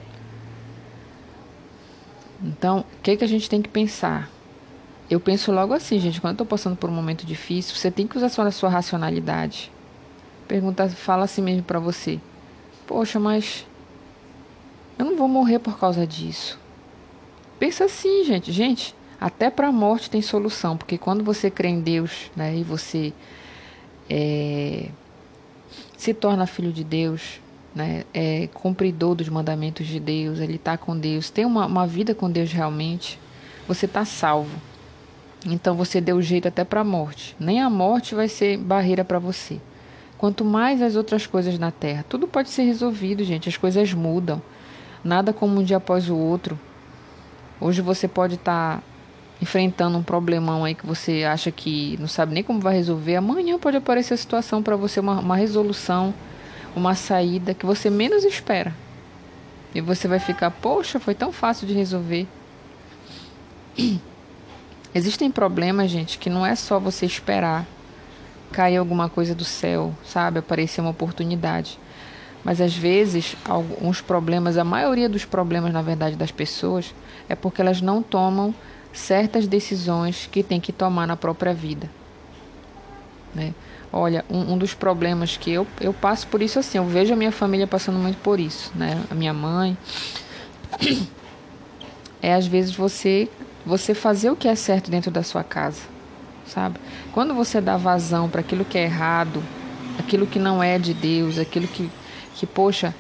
Então, 2.43 2.81
o 2.81 3.03
que, 3.03 3.17
que 3.17 3.25
a 3.25 3.29
gente 3.29 3.51
tem 3.51 3.61
que 3.61 3.69
pensar? 3.69 4.31
Eu 5.11 5.21
penso 5.21 5.53
logo 5.53 5.75
assim, 5.75 5.99
gente, 5.99 6.21
quando 6.21 6.35
eu 6.35 6.39
tô 6.39 6.47
passando 6.47 6.77
por 6.77 6.89
um 6.89 6.93
momento 6.93 7.27
difícil, 7.27 7.75
você 7.75 7.91
tem 7.91 8.07
que 8.07 8.17
usar 8.17 8.29
só 8.29 8.43
a 8.43 8.51
sua 8.51 8.71
racionalidade. 8.71 9.71
Pergunta, 10.49 10.89
fala 10.89 11.25
assim 11.25 11.43
mesmo 11.43 11.63
para 11.63 11.79
você. 11.79 12.19
Poxa, 12.87 13.21
mas 13.21 13.67
eu 14.99 15.05
não 15.05 15.17
vou 15.17 15.29
morrer 15.29 15.59
por 15.59 15.79
causa 15.79 16.07
disso. 16.07 16.59
Pensa 17.59 17.85
assim, 17.85 18.25
gente. 18.25 18.51
Gente, 18.53 18.95
até 19.21 19.51
para 19.51 19.69
a 19.69 19.73
morte 19.73 20.09
tem 20.09 20.23
solução, 20.23 20.77
porque 20.77 20.97
quando 20.97 21.23
você 21.23 21.51
crê 21.51 21.69
em 21.69 21.81
Deus, 21.81 22.31
né, 22.35 22.57
e 22.57 22.63
você 22.63 23.13
é, 24.09 24.89
se 25.97 26.15
torna 26.15 26.47
filho 26.47 26.73
de 26.73 26.83
Deus, 26.83 27.41
né, 27.75 28.05
é 28.13 28.49
cumpridor 28.53 29.15
dos 29.15 29.29
mandamentos 29.29 29.87
de 29.87 30.01
Deus, 30.01 30.41
ele 30.41 30.57
está 30.57 30.77
com 30.77 30.97
Deus, 30.97 31.31
tem 31.31 31.45
uma, 31.45 31.67
uma 31.67 31.87
vida 31.87 32.15
com 32.15 32.31
Deus 32.31 32.53
realmente, 32.53 33.19
você 33.67 33.87
está 33.87 34.05
salvo. 34.05 34.57
Então 35.47 35.75
você 35.75 36.01
deu 36.01 36.21
jeito 36.21 36.49
até 36.49 36.65
para 36.65 36.81
a 36.81 36.85
morte. 36.85 37.35
Nem 37.39 37.61
a 37.61 37.71
morte 37.71 38.15
vai 38.15 38.29
ser 38.29 38.59
barreira 38.59 39.05
para 39.05 39.19
você. 39.19 39.59
Quanto 40.19 40.45
mais 40.45 40.83
as 40.83 40.97
outras 40.97 41.27
coisas 41.27 41.59
na 41.59 41.71
terra, 41.71 42.05
tudo 42.07 42.29
pode 42.29 42.51
ser 42.51 42.65
resolvido, 42.65 43.25
gente. 43.25 43.49
As 43.49 43.57
coisas 43.57 43.95
mudam. 43.95 44.43
Nada 45.03 45.33
como 45.33 45.59
um 45.59 45.65
dia 45.65 45.79
após 45.79 46.11
o 46.11 46.17
outro. 46.17 46.61
Hoje 47.59 47.81
você 47.81 48.07
pode 48.07 48.35
estar 48.35 48.79
tá 48.79 48.83
enfrentando 49.41 49.97
um 49.97 50.03
problemão 50.03 50.65
aí 50.65 50.75
que 50.75 50.85
você 50.85 51.25
acha 51.25 51.51
que 51.51 51.97
não 51.99 52.07
sabe 52.07 52.35
nem 52.35 52.43
como 52.43 52.61
vai 52.61 52.75
resolver. 52.75 53.17
Amanhã 53.17 53.59
pode 53.59 53.79
aparecer 53.79 54.13
a 54.13 54.19
situação 54.19 54.63
para 54.63 54.77
você, 54.77 55.01
uma, 55.01 55.21
uma 55.21 55.37
resolução 55.37 56.13
uma 56.75 56.95
saída 56.95 57.55
que 57.55 57.67
você 57.67 57.91
menos 57.91 58.25
espera. 58.25 58.75
E 59.75 59.81
você 59.81 60.09
vai 60.09 60.19
ficar, 60.19 60.51
poxa, 60.51 60.99
foi 60.99 61.15
tão 61.15 61.33
fácil 61.33 61.67
de 61.67 61.75
resolver. 61.75 62.27
Existem 64.95 65.31
problemas, 65.31 65.91
gente, 65.91 66.19
que 66.19 66.29
não 66.29 66.45
é 66.45 66.55
só 66.57 66.81
você 66.81 67.07
esperar 67.07 67.67
cair 68.51 68.77
alguma 68.77 69.09
coisa 69.09 69.35
do 69.35 69.45
céu, 69.45 69.95
sabe? 70.05 70.41
Aparecer 70.41 70.81
uma 70.81 70.91
oportunidade. 70.91 71.79
Mas 72.43 72.61
às 72.61 72.75
vezes, 72.75 73.37
alguns 73.45 74.01
problemas, 74.01 74.57
a 74.57 74.65
maioria 74.65 75.09
dos 75.09 75.25
problemas, 75.25 75.73
na 75.73 75.83
verdade, 75.83 76.17
das 76.17 76.31
pessoas, 76.31 76.95
é 77.29 77.35
porque 77.35 77.61
elas 77.61 77.81
não 77.81 78.03
tomam 78.03 78.55
certas 78.93 79.47
decisões 79.47 80.29
que 80.31 80.43
tem 80.43 80.61
que 80.61 80.73
tomar 80.73 81.07
na 81.07 81.17
própria 81.17 81.55
vida. 81.55 81.89
Né? 83.35 83.55
Olha, 83.93 84.25
um, 84.31 84.53
um, 84.53 84.59
dos 84.59 84.73
problemas 84.73 85.37
que 85.37 85.51
eu, 85.51 85.67
eu 85.81 85.93
passo 85.93 86.27
por 86.29 86.41
isso 86.41 86.59
assim, 86.59 86.79
eu 86.79 86.85
vejo 86.85 87.13
a 87.13 87.17
minha 87.17 87.33
família 87.33 87.67
passando 87.67 87.99
muito 87.99 88.19
por 88.19 88.39
isso, 88.39 88.71
né? 88.75 89.03
A 89.11 89.15
minha 89.15 89.33
mãe. 89.33 89.77
É 92.23 92.35
às 92.35 92.47
vezes 92.47 92.75
você 92.75 93.31
você 93.65 93.95
fazer 93.95 94.29
o 94.29 94.37
que 94.37 94.47
é 94.47 94.55
certo 94.55 94.91
dentro 94.91 95.11
da 95.11 95.23
sua 95.23 95.43
casa, 95.43 95.81
sabe? 96.47 96.79
Quando 97.13 97.33
você 97.33 97.63
dá 97.63 97.79
vazão 97.79 98.29
para 98.29 98.43
aquilo 98.43 98.63
que 98.63 98.77
é 98.77 98.85
errado, 98.85 99.43
aquilo 99.99 100.27
que 100.27 100.39
não 100.39 100.63
é 100.63 100.79
de 100.79 100.93
Deus, 100.93 101.39
aquilo 101.39 101.67
que 101.67 101.91
que 102.35 102.45
poxa, 102.45 102.95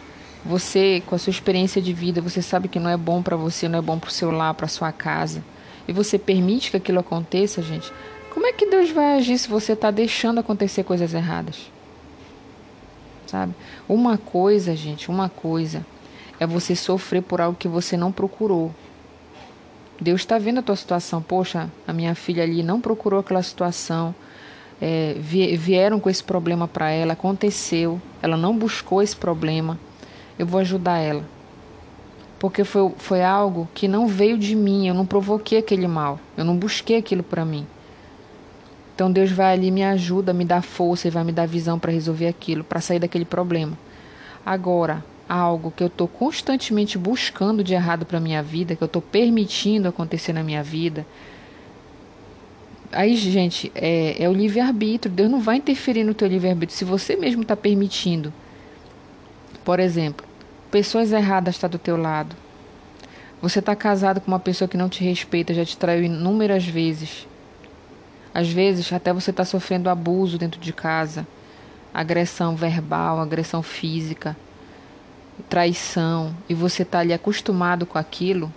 você 0.44 1.02
com 1.06 1.14
a 1.14 1.18
sua 1.18 1.30
experiência 1.30 1.82
de 1.82 1.92
vida, 1.92 2.20
você 2.22 2.40
sabe 2.40 2.66
que 2.66 2.80
não 2.80 2.88
é 2.88 2.96
bom 2.96 3.22
para 3.22 3.36
você, 3.36 3.68
não 3.68 3.78
é 3.78 3.82
bom 3.82 3.98
para 3.98 4.08
o 4.08 4.12
seu 4.12 4.30
lar, 4.30 4.54
para 4.54 4.66
sua 4.68 4.90
casa, 4.90 5.44
e 5.86 5.92
você 5.92 6.18
permite 6.18 6.70
que 6.70 6.76
aquilo 6.76 7.00
aconteça, 7.00 7.62
gente, 7.62 7.92
como 8.30 8.46
é 8.46 8.52
que 8.52 8.66
Deus 8.66 8.90
vai 8.90 9.16
agir 9.16 9.38
se 9.38 9.48
você 9.48 9.72
está 9.72 9.90
deixando 9.90 10.40
acontecer 10.40 10.84
coisas 10.84 11.12
erradas? 11.12 11.70
Sabe? 13.26 13.54
Uma 13.88 14.16
coisa, 14.18 14.74
gente, 14.74 15.10
uma 15.10 15.28
coisa 15.28 15.84
é 16.38 16.46
você 16.46 16.74
sofrer 16.74 17.22
por 17.22 17.40
algo 17.40 17.56
que 17.58 17.68
você 17.68 17.96
não 17.96 18.10
procurou. 18.10 18.74
Deus 20.00 20.22
está 20.22 20.38
vendo 20.38 20.60
a 20.60 20.62
tua 20.62 20.76
situação. 20.76 21.20
Poxa, 21.20 21.70
a 21.86 21.92
minha 21.92 22.14
filha 22.14 22.42
ali 22.42 22.62
não 22.62 22.80
procurou 22.80 23.20
aquela 23.20 23.42
situação. 23.42 24.14
É, 24.80 25.14
vieram 25.20 26.00
com 26.00 26.08
esse 26.08 26.24
problema 26.24 26.66
para 26.66 26.88
ela, 26.88 27.12
aconteceu. 27.12 28.00
Ela 28.22 28.36
não 28.36 28.56
buscou 28.56 29.02
esse 29.02 29.14
problema. 29.14 29.78
Eu 30.38 30.46
vou 30.46 30.58
ajudar 30.60 30.98
ela. 30.98 31.22
Porque 32.38 32.64
foi, 32.64 32.90
foi 32.96 33.22
algo 33.22 33.68
que 33.74 33.86
não 33.86 34.06
veio 34.06 34.38
de 34.38 34.56
mim. 34.56 34.88
Eu 34.88 34.94
não 34.94 35.04
provoquei 35.04 35.58
aquele 35.58 35.86
mal. 35.86 36.18
Eu 36.34 36.44
não 36.46 36.56
busquei 36.56 36.96
aquilo 36.96 37.22
para 37.22 37.44
mim. 37.44 37.66
Então 39.00 39.10
Deus 39.10 39.32
vai 39.32 39.54
ali 39.54 39.70
me 39.70 39.82
ajuda, 39.82 40.30
me 40.30 40.44
dá 40.44 40.60
força 40.60 41.08
e 41.08 41.10
vai 41.10 41.24
me 41.24 41.32
dar 41.32 41.46
visão 41.46 41.78
para 41.78 41.90
resolver 41.90 42.26
aquilo, 42.26 42.62
para 42.62 42.82
sair 42.82 42.98
daquele 42.98 43.24
problema. 43.24 43.72
Agora, 44.44 45.02
algo 45.26 45.70
que 45.70 45.82
eu 45.82 45.86
estou 45.86 46.06
constantemente 46.06 46.98
buscando 46.98 47.64
de 47.64 47.72
errado 47.72 48.04
para 48.04 48.20
minha 48.20 48.42
vida, 48.42 48.76
que 48.76 48.82
eu 48.82 48.86
estou 48.86 49.00
permitindo 49.00 49.88
acontecer 49.88 50.34
na 50.34 50.42
minha 50.42 50.62
vida. 50.62 51.06
Aí, 52.92 53.16
gente, 53.16 53.72
é, 53.74 54.22
é 54.22 54.28
o 54.28 54.34
livre-arbítrio. 54.34 55.14
Deus 55.14 55.30
não 55.30 55.40
vai 55.40 55.56
interferir 55.56 56.04
no 56.04 56.12
teu 56.12 56.28
livre-arbítrio 56.28 56.76
se 56.76 56.84
você 56.84 57.16
mesmo 57.16 57.40
está 57.40 57.56
permitindo. 57.56 58.30
Por 59.64 59.80
exemplo, 59.80 60.26
pessoas 60.70 61.10
erradas 61.10 61.54
estão 61.54 61.70
tá 61.70 61.78
do 61.78 61.80
teu 61.80 61.96
lado. 61.96 62.36
Você 63.40 63.60
está 63.60 63.74
casado 63.74 64.20
com 64.20 64.30
uma 64.30 64.38
pessoa 64.38 64.68
que 64.68 64.76
não 64.76 64.90
te 64.90 65.02
respeita, 65.02 65.54
já 65.54 65.64
te 65.64 65.78
traiu 65.78 66.04
inúmeras 66.04 66.66
vezes. 66.66 67.29
Às 68.32 68.48
vezes, 68.48 68.92
até 68.92 69.12
você 69.12 69.30
está 69.30 69.44
sofrendo 69.44 69.90
abuso 69.90 70.38
dentro 70.38 70.60
de 70.60 70.72
casa, 70.72 71.26
agressão 71.92 72.54
verbal, 72.54 73.18
agressão 73.18 73.62
física, 73.62 74.36
traição, 75.48 76.34
e 76.48 76.54
você 76.54 76.82
está 76.82 77.00
ali 77.00 77.12
acostumado 77.12 77.86
com 77.86 77.98
aquilo. 77.98 78.52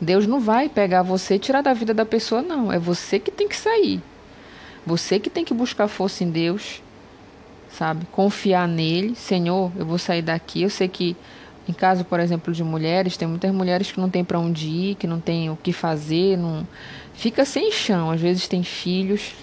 Deus 0.00 0.26
não 0.26 0.40
vai 0.40 0.68
pegar 0.68 1.02
você 1.02 1.36
e 1.36 1.38
tirar 1.38 1.62
da 1.62 1.72
vida 1.72 1.94
da 1.94 2.04
pessoa, 2.04 2.42
não. 2.42 2.70
É 2.70 2.78
você 2.78 3.18
que 3.18 3.30
tem 3.30 3.48
que 3.48 3.56
sair. 3.56 4.02
Você 4.84 5.18
que 5.18 5.30
tem 5.30 5.44
que 5.44 5.54
buscar 5.54 5.88
força 5.88 6.22
em 6.22 6.30
Deus, 6.30 6.82
sabe? 7.70 8.06
Confiar 8.12 8.68
nele. 8.68 9.14
Senhor, 9.14 9.72
eu 9.74 9.86
vou 9.86 9.98
sair 9.98 10.22
daqui. 10.22 10.62
Eu 10.62 10.70
sei 10.70 10.86
que, 10.86 11.16
em 11.68 11.72
caso, 11.72 12.04
por 12.04 12.20
exemplo, 12.20 12.52
de 12.52 12.62
mulheres, 12.62 13.16
tem 13.16 13.26
muitas 13.26 13.52
mulheres 13.52 13.90
que 13.90 14.00
não 14.00 14.08
têm 14.08 14.24
para 14.24 14.38
onde 14.38 14.68
ir, 14.68 14.94
que 14.94 15.06
não 15.06 15.20
têm 15.20 15.50
o 15.50 15.56
que 15.56 15.72
fazer, 15.72 16.36
não 16.36 16.66
fica 17.12 17.44
sem 17.44 17.72
chão, 17.72 18.10
às 18.10 18.20
vezes 18.20 18.46
tem 18.46 18.62
filhos, 18.62 19.34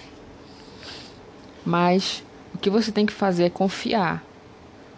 mas 1.64 2.24
o 2.54 2.58
que 2.58 2.70
você 2.70 2.90
tem 2.90 3.04
que 3.04 3.12
fazer 3.12 3.44
é 3.44 3.50
confiar. 3.50 4.22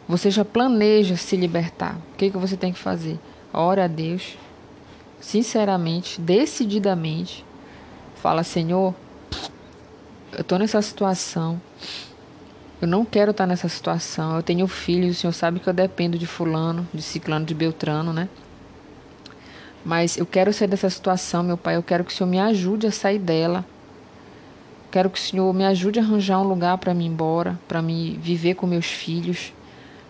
Você 0.08 0.30
já 0.30 0.44
planeja 0.44 1.16
se 1.16 1.36
libertar. 1.36 1.96
O 2.12 2.16
que, 2.16 2.30
que 2.30 2.36
você 2.36 2.56
tem 2.56 2.72
que 2.72 2.78
fazer? 2.78 3.18
Ora 3.52 3.84
a 3.84 3.88
Deus, 3.88 4.36
sinceramente, 5.20 6.20
decididamente. 6.20 7.44
Fala, 8.14 8.44
Senhor, 8.44 8.94
eu 10.32 10.42
estou 10.42 10.58
nessa 10.58 10.80
situação. 10.80 11.60
Eu 12.80 12.86
não 12.86 13.04
quero 13.06 13.30
estar 13.30 13.46
nessa 13.46 13.68
situação. 13.68 14.36
Eu 14.36 14.42
tenho 14.42 14.66
filhos, 14.66 15.16
o 15.16 15.20
Senhor 15.20 15.32
sabe 15.32 15.60
que 15.60 15.68
eu 15.68 15.72
dependo 15.72 16.18
de 16.18 16.26
fulano, 16.26 16.86
de 16.92 17.00
ciclano, 17.00 17.46
de 17.46 17.54
beltrano, 17.54 18.12
né? 18.12 18.28
Mas 19.84 20.18
eu 20.18 20.26
quero 20.26 20.52
sair 20.52 20.68
dessa 20.68 20.90
situação, 20.90 21.42
meu 21.42 21.56
Pai. 21.56 21.76
Eu 21.76 21.82
quero 21.82 22.04
que 22.04 22.12
o 22.12 22.14
Senhor 22.14 22.28
me 22.28 22.38
ajude 22.38 22.86
a 22.86 22.90
sair 22.90 23.18
dela. 23.18 23.64
Quero 24.90 25.08
que 25.08 25.18
o 25.18 25.22
Senhor 25.22 25.52
me 25.54 25.64
ajude 25.64 25.98
a 25.98 26.02
arranjar 26.02 26.40
um 26.40 26.42
lugar 26.42 26.76
para 26.78 26.92
me 26.92 27.06
embora, 27.06 27.58
para 27.66 27.80
me 27.80 28.18
viver 28.20 28.54
com 28.54 28.66
meus 28.66 28.86
filhos, 28.86 29.52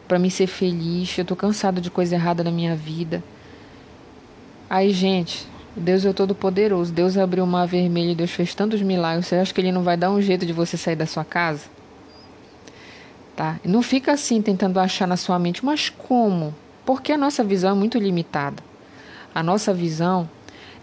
para 0.09 0.19
me 0.19 0.31
ser 0.31 0.47
feliz. 0.47 1.17
Eu 1.17 1.23
estou 1.23 1.37
cansado 1.37 1.81
de 1.81 1.91
coisa 1.91 2.15
errada 2.17 2.43
na 2.43 2.51
minha 2.51 2.75
vida. 2.75 3.23
Aí, 4.69 4.91
gente, 4.91 5.47
Deus 5.77 6.05
é 6.05 6.13
todo 6.13 6.35
poderoso. 6.35 6.93
Deus 6.93 7.17
abriu 7.17 7.45
o 7.45 7.47
mar 7.47 7.67
vermelho, 7.67 8.15
Deus 8.15 8.33
fez 8.33 8.55
tantos 8.55 8.83
milagres. 8.83 9.27
Você 9.27 9.37
acha 9.37 9.55
que 9.55 9.61
ele 9.61 9.71
não 9.71 9.83
vai 9.83 9.97
dar 9.97 10.11
um 10.11 10.21
jeito 10.21 10.45
de 10.45 10.53
você 10.53 10.77
sair 10.77 10.97
da 10.97 11.07
sua 11.07 11.25
casa? 11.25 11.76
Tá? 13.37 13.61
Não 13.63 13.83
fica 13.83 14.13
assim 14.13 14.41
tentando 14.41 14.81
achar 14.81 15.07
na 15.07 15.17
sua 15.17 15.39
mente, 15.39 15.63
mas 15.63 15.91
como? 15.91 16.55
Porque 16.87 17.13
a 17.13 17.19
nossa 17.19 17.45
visão 17.45 17.73
é 17.73 17.75
muito 17.75 17.99
limitada. 17.99 18.63
A 19.35 19.43
nossa 19.43 19.75
visão, 19.75 20.27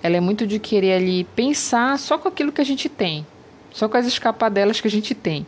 ela 0.04 0.16
é 0.16 0.20
muito 0.20 0.46
de 0.46 0.60
querer 0.60 0.94
ali 0.94 1.24
pensar 1.36 1.98
só 1.98 2.16
com 2.16 2.28
aquilo 2.28 2.52
que 2.52 2.62
a 2.62 2.64
gente 2.64 2.88
tem, 2.88 3.26
só 3.72 3.90
com 3.90 3.98
as 3.98 4.06
escapadelas 4.06 4.80
que 4.80 4.88
a 4.88 4.92
gente 4.92 5.16
tem. 5.16 5.48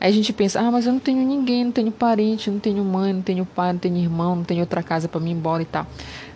Aí 0.00 0.10
a 0.10 0.12
gente 0.12 0.32
pensa, 0.32 0.58
ah, 0.58 0.72
mas 0.72 0.86
eu 0.86 0.92
não 0.92 0.98
tenho 0.98 1.24
ninguém, 1.24 1.66
não 1.66 1.70
tenho 1.72 1.92
parente, 1.92 2.50
não 2.50 2.58
tenho 2.58 2.84
mãe, 2.84 3.12
não 3.12 3.22
tenho 3.22 3.46
pai, 3.46 3.72
não 3.72 3.78
tenho 3.78 3.96
irmão, 3.96 4.34
não 4.34 4.44
tenho 4.44 4.60
outra 4.60 4.82
casa 4.82 5.06
para 5.06 5.20
me 5.20 5.30
ir 5.30 5.34
embora 5.34 5.62
e 5.62 5.66
tal. 5.66 5.86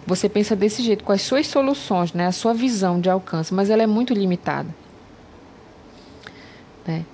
Você 0.07 0.29
pensa 0.29 0.55
desse 0.55 0.81
jeito, 0.81 1.03
com 1.03 1.11
as 1.11 1.23
suas 1.23 1.49
soluções, 1.49 2.13
né, 2.13 2.29
a 2.29 2.33
sua 2.33 2.55
visão 2.55 3.01
de 3.01 3.11
alcance, 3.11 3.53
mas 3.53 3.69
ela 3.69 3.83
é 3.83 3.87
muito 3.87 4.15
limitada. 4.15 4.69
Né? 6.89 7.05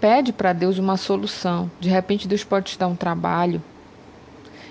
Pede 0.00 0.32
para 0.32 0.52
Deus 0.52 0.76
uma 0.76 0.96
solução. 0.96 1.70
De 1.78 1.88
repente, 1.88 2.26
Deus 2.26 2.42
pode 2.42 2.72
te 2.72 2.78
dar 2.78 2.88
um 2.88 2.96
trabalho 2.96 3.62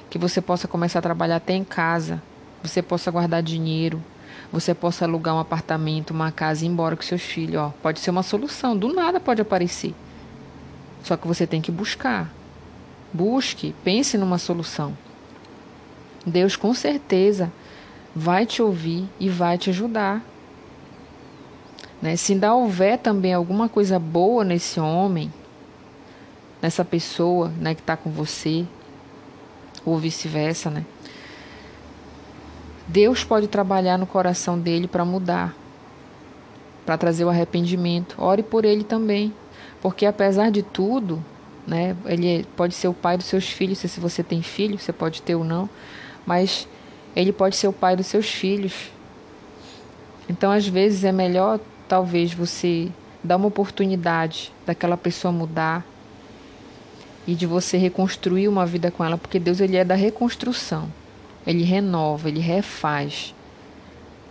que 0.09 0.17
você 0.17 0.41
possa 0.41 0.67
começar 0.67 0.99
a 0.99 1.03
trabalhar 1.03 1.37
até 1.37 1.53
em 1.53 1.63
casa, 1.63 2.21
você 2.61 2.81
possa 2.81 3.09
guardar 3.09 3.41
dinheiro, 3.41 4.03
você 4.51 4.73
possa 4.73 5.05
alugar 5.05 5.33
um 5.33 5.39
apartamento, 5.39 6.11
uma 6.11 6.29
casa 6.29 6.65
e 6.65 6.67
ir 6.67 6.71
embora 6.71 6.97
com 6.97 7.03
seus 7.03 7.21
filhos. 7.21 7.61
Ó, 7.61 7.73
pode 7.81 8.01
ser 8.01 8.09
uma 8.09 8.23
solução, 8.23 8.75
do 8.75 8.93
nada 8.93 9.17
pode 9.19 9.41
aparecer. 9.41 9.93
Só 11.03 11.15
que 11.15 11.27
você 11.27 11.47
tem 11.47 11.61
que 11.61 11.71
buscar. 11.71 12.29
Busque, 13.13 13.73
pense 13.83 14.17
numa 14.17 14.37
solução. 14.37 14.97
Deus 16.25 16.57
com 16.57 16.73
certeza 16.73 17.49
vai 18.13 18.45
te 18.45 18.61
ouvir 18.61 19.07
e 19.19 19.29
vai 19.29 19.57
te 19.57 19.69
ajudar. 19.69 20.21
Né? 22.01 22.15
Se 22.15 22.33
ainda 22.33 22.53
houver 22.53 22.97
também 22.97 23.33
alguma 23.33 23.67
coisa 23.67 23.99
boa 23.99 24.43
nesse 24.43 24.79
homem, 24.79 25.31
nessa 26.61 26.83
pessoa 26.83 27.49
né, 27.59 27.73
que 27.73 27.81
está 27.81 27.95
com 27.97 28.09
você, 28.09 28.65
ou 29.85 29.97
vice-versa, 29.97 30.69
né? 30.69 30.85
Deus 32.87 33.23
pode 33.23 33.47
trabalhar 33.47 33.97
no 33.97 34.05
coração 34.05 34.59
dele 34.59 34.87
para 34.87 35.05
mudar, 35.05 35.55
para 36.85 36.97
trazer 36.97 37.23
o 37.23 37.29
arrependimento. 37.29 38.15
Ore 38.17 38.41
por 38.41 38.65
ele 38.65 38.83
também, 38.83 39.33
porque 39.81 40.05
apesar 40.05 40.49
de 40.49 40.63
tudo, 40.63 41.23
né, 41.67 41.95
ele 42.05 42.45
pode 42.55 42.73
ser 42.73 42.87
o 42.87 42.93
pai 42.93 43.15
dos 43.15 43.27
seus 43.27 43.47
filhos, 43.47 43.77
se 43.77 43.99
você 43.99 44.23
tem 44.23 44.41
filho, 44.41 44.79
você 44.79 44.91
pode 44.91 45.21
ter 45.21 45.35
ou 45.35 45.43
não, 45.43 45.69
mas 46.25 46.67
ele 47.15 47.31
pode 47.31 47.55
ser 47.55 47.67
o 47.67 47.73
pai 47.73 47.95
dos 47.95 48.07
seus 48.07 48.27
filhos. 48.29 48.89
Então, 50.27 50.51
às 50.51 50.67
vezes 50.67 51.03
é 51.03 51.11
melhor 51.11 51.59
talvez 51.89 52.33
você 52.33 52.89
dar 53.23 53.35
uma 53.35 53.47
oportunidade 53.47 54.53
daquela 54.65 54.95
pessoa 54.95 55.31
mudar 55.31 55.83
e 57.27 57.33
de 57.33 57.45
você 57.45 57.77
reconstruir 57.77 58.47
uma 58.47 58.65
vida 58.65 58.91
com 58.91 59.03
ela, 59.03 59.17
porque 59.17 59.39
Deus 59.39 59.59
ele 59.59 59.75
é 59.75 59.83
da 59.83 59.95
reconstrução. 59.95 60.87
Ele 61.45 61.63
renova, 61.63 62.29
ele 62.29 62.39
refaz. 62.39 63.33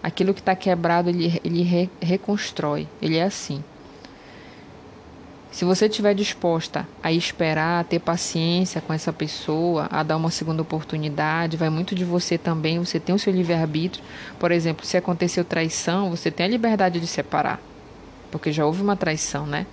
Aquilo 0.03 0.33
que 0.33 0.41
está 0.41 0.55
quebrado, 0.55 1.11
ele, 1.11 1.41
ele 1.45 1.62
re, 1.62 1.91
reconstrói. 2.00 2.87
Ele 3.03 3.17
é 3.17 3.25
assim. 3.25 3.62
Se 5.59 5.65
você 5.65 5.87
estiver 5.87 6.15
disposta 6.15 6.87
a 7.03 7.11
esperar, 7.11 7.81
a 7.81 7.83
ter 7.83 7.99
paciência 7.99 8.81
com 8.81 8.93
essa 8.93 9.12
pessoa, 9.12 9.88
a 9.91 10.05
dar 10.05 10.17
uma 10.17 10.31
segunda 10.31 10.62
oportunidade, 10.62 11.57
vai 11.57 11.69
muito 11.69 11.97
de 11.97 12.05
você 12.05 12.38
também. 12.38 12.79
Você 12.79 13.00
tem 13.00 13.12
o 13.12 13.19
seu 13.19 13.33
livre-arbítrio. 13.33 14.05
Por 14.38 14.53
exemplo, 14.53 14.87
se 14.87 14.97
aconteceu 14.97 15.45
traição, 15.45 16.11
você 16.11 16.31
tem 16.31 16.47
a 16.47 16.49
liberdade 16.49 17.00
de 17.00 17.09
separar. 17.09 17.61
Porque 18.31 18.53
já 18.53 18.65
houve 18.65 18.81
uma 18.81 18.95
traição, 18.95 19.49
né? 19.49 19.67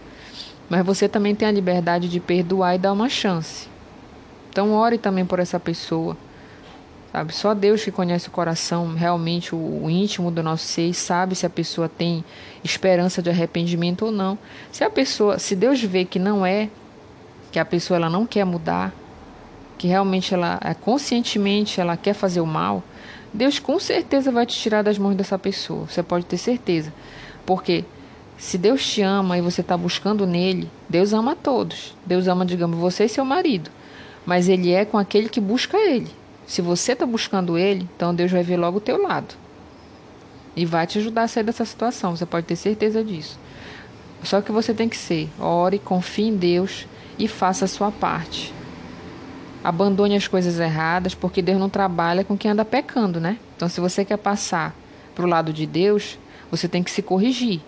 Mas 0.68 0.84
você 0.84 1.08
também 1.08 1.36
tem 1.36 1.48
a 1.48 1.52
liberdade 1.52 2.10
de 2.10 2.20
perdoar 2.20 2.74
e 2.74 2.80
dar 2.80 2.92
uma 2.92 3.08
chance. 3.08 3.68
Então 4.50 4.74
ore 4.74 4.98
também 4.98 5.24
por 5.24 5.38
essa 5.38 5.60
pessoa. 5.60 6.18
Sabe? 7.16 7.34
Só 7.34 7.54
Deus 7.54 7.82
que 7.82 7.94
conhece 7.94 8.28
o 8.28 8.32
coração, 8.32 8.94
realmente 8.94 9.56
o, 9.56 9.90
íntimo 9.90 10.30
do 10.30 10.44
nosso 10.44 10.66
ser, 10.66 10.90
e 10.90 10.94
sabe 10.94 11.34
se 11.34 11.46
a 11.46 11.50
pessoa 11.50 11.88
tem 11.88 12.26
esperança 12.62 13.22
de 13.22 13.30
arrependimento 13.30 14.08
ou 14.08 14.12
não. 14.12 14.38
Se 14.70 14.84
a 14.84 14.90
pessoa, 14.90 15.40
se 15.40 15.56
Deus 15.56 15.82
vê 15.82 16.04
que 16.04 16.20
não 16.20 16.46
é, 16.46 16.68
que 17.54 17.58
a 17.58 17.64
pessoa 17.64 17.96
ela 17.96 18.10
não 18.10 18.26
quer 18.26 18.44
mudar, 18.44 18.94
que 19.78 19.88
realmente 19.88 20.34
ela 20.34 20.60
é, 20.62 20.74
conscientemente 20.74 21.80
ela 21.80 21.96
quer 21.96 22.14
fazer 22.14 22.42
o 22.42 22.46
mal, 22.46 22.84
Deus 23.34 23.60
com 23.60 23.80
certeza 23.80 24.30
vai 24.30 24.46
te 24.46 24.58
tirar 24.58 24.82
das 24.82 24.98
mãos 24.98 25.16
dessa 25.16 25.40
pessoa. 25.40 25.88
Você 25.88 26.04
pode 26.04 26.26
ter 26.26 26.38
certeza. 26.38 26.92
Porque 27.46 27.86
se 28.38 28.58
Deus 28.58 28.86
te 28.86 29.02
ama 29.02 29.38
e 29.38 29.42
você 29.42 29.62
está 29.62 29.78
buscando 29.78 30.28
nele, 30.28 30.70
Deus 30.90 31.14
ama 31.14 31.32
a 31.32 31.36
todos. 31.36 31.96
Deus 32.06 32.28
ama, 32.28 32.46
digamos, 32.46 32.78
você 32.78 33.06
e 33.06 33.10
seu 33.10 33.24
marido. 33.24 33.72
Mas 34.26 34.50
ele 34.50 34.74
é 34.74 34.84
com 34.84 34.98
aquele 34.98 35.30
que 35.30 35.40
busca 35.40 35.78
ele. 35.78 36.12
Se 36.46 36.62
você 36.62 36.92
está 36.94 37.06
buscando 37.06 37.58
ele, 37.58 37.88
então 37.96 38.14
Deus 38.14 38.32
vai 38.32 38.44
ver 38.44 38.58
logo 38.58 38.78
o 38.78 38.82
teu 38.82 39.02
lado. 39.02 39.36
E 40.56 40.66
vai 40.66 40.88
te 40.88 41.00
ajudar 41.00 41.24
a 41.24 41.28
sair 41.28 41.44
dessa 41.44 41.66
situação. 41.66 42.16
Você 42.16 42.26
pode 42.26 42.46
ter 42.46 42.56
certeza 42.56 43.04
disso. 43.04 43.38
Só 44.24 44.42
que 44.42 44.52
você 44.52 44.74
tem 44.74 44.88
que 44.88 44.98
ser, 44.98 45.30
ore, 45.40 45.80
confie 45.80 46.28
em 46.28 46.36
Deus 46.36 46.88
e 47.20 47.28
faça 47.28 47.66
a 47.66 47.68
sua 47.68 47.92
parte. 47.92 48.54
Abandone 49.64 50.16
as 50.16 50.28
coisas 50.28 50.60
erradas, 50.60 51.16
porque 51.16 51.42
Deus 51.42 51.60
não 51.60 51.70
trabalha 51.70 52.24
com 52.24 52.38
quem 52.38 52.52
anda 52.52 52.64
pecando, 52.64 53.20
né? 53.20 53.38
Então, 53.56 53.68
se 53.68 53.82
você 53.82 54.06
quer 54.06 54.18
passar 54.18 54.76
para 55.14 55.26
o 55.26 55.28
lado 55.28 55.52
de 55.52 55.66
Deus, 55.66 56.20
você 56.52 56.68
tem 56.68 56.84
que 56.84 56.92
se 56.92 57.02
corrigir. 57.02 57.62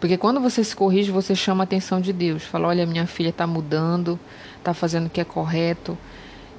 Porque 0.00 0.16
quando 0.16 0.40
você 0.40 0.62
se 0.62 0.76
corrige, 0.76 1.10
você 1.10 1.34
chama 1.34 1.62
a 1.62 1.66
atenção 1.66 2.00
de 2.00 2.12
Deus. 2.12 2.44
Fala: 2.44 2.68
olha, 2.68 2.86
minha 2.86 3.06
filha 3.06 3.30
está 3.30 3.46
mudando, 3.46 4.18
está 4.58 4.72
fazendo 4.72 5.06
o 5.06 5.10
que 5.10 5.20
é 5.20 5.24
correto, 5.24 5.98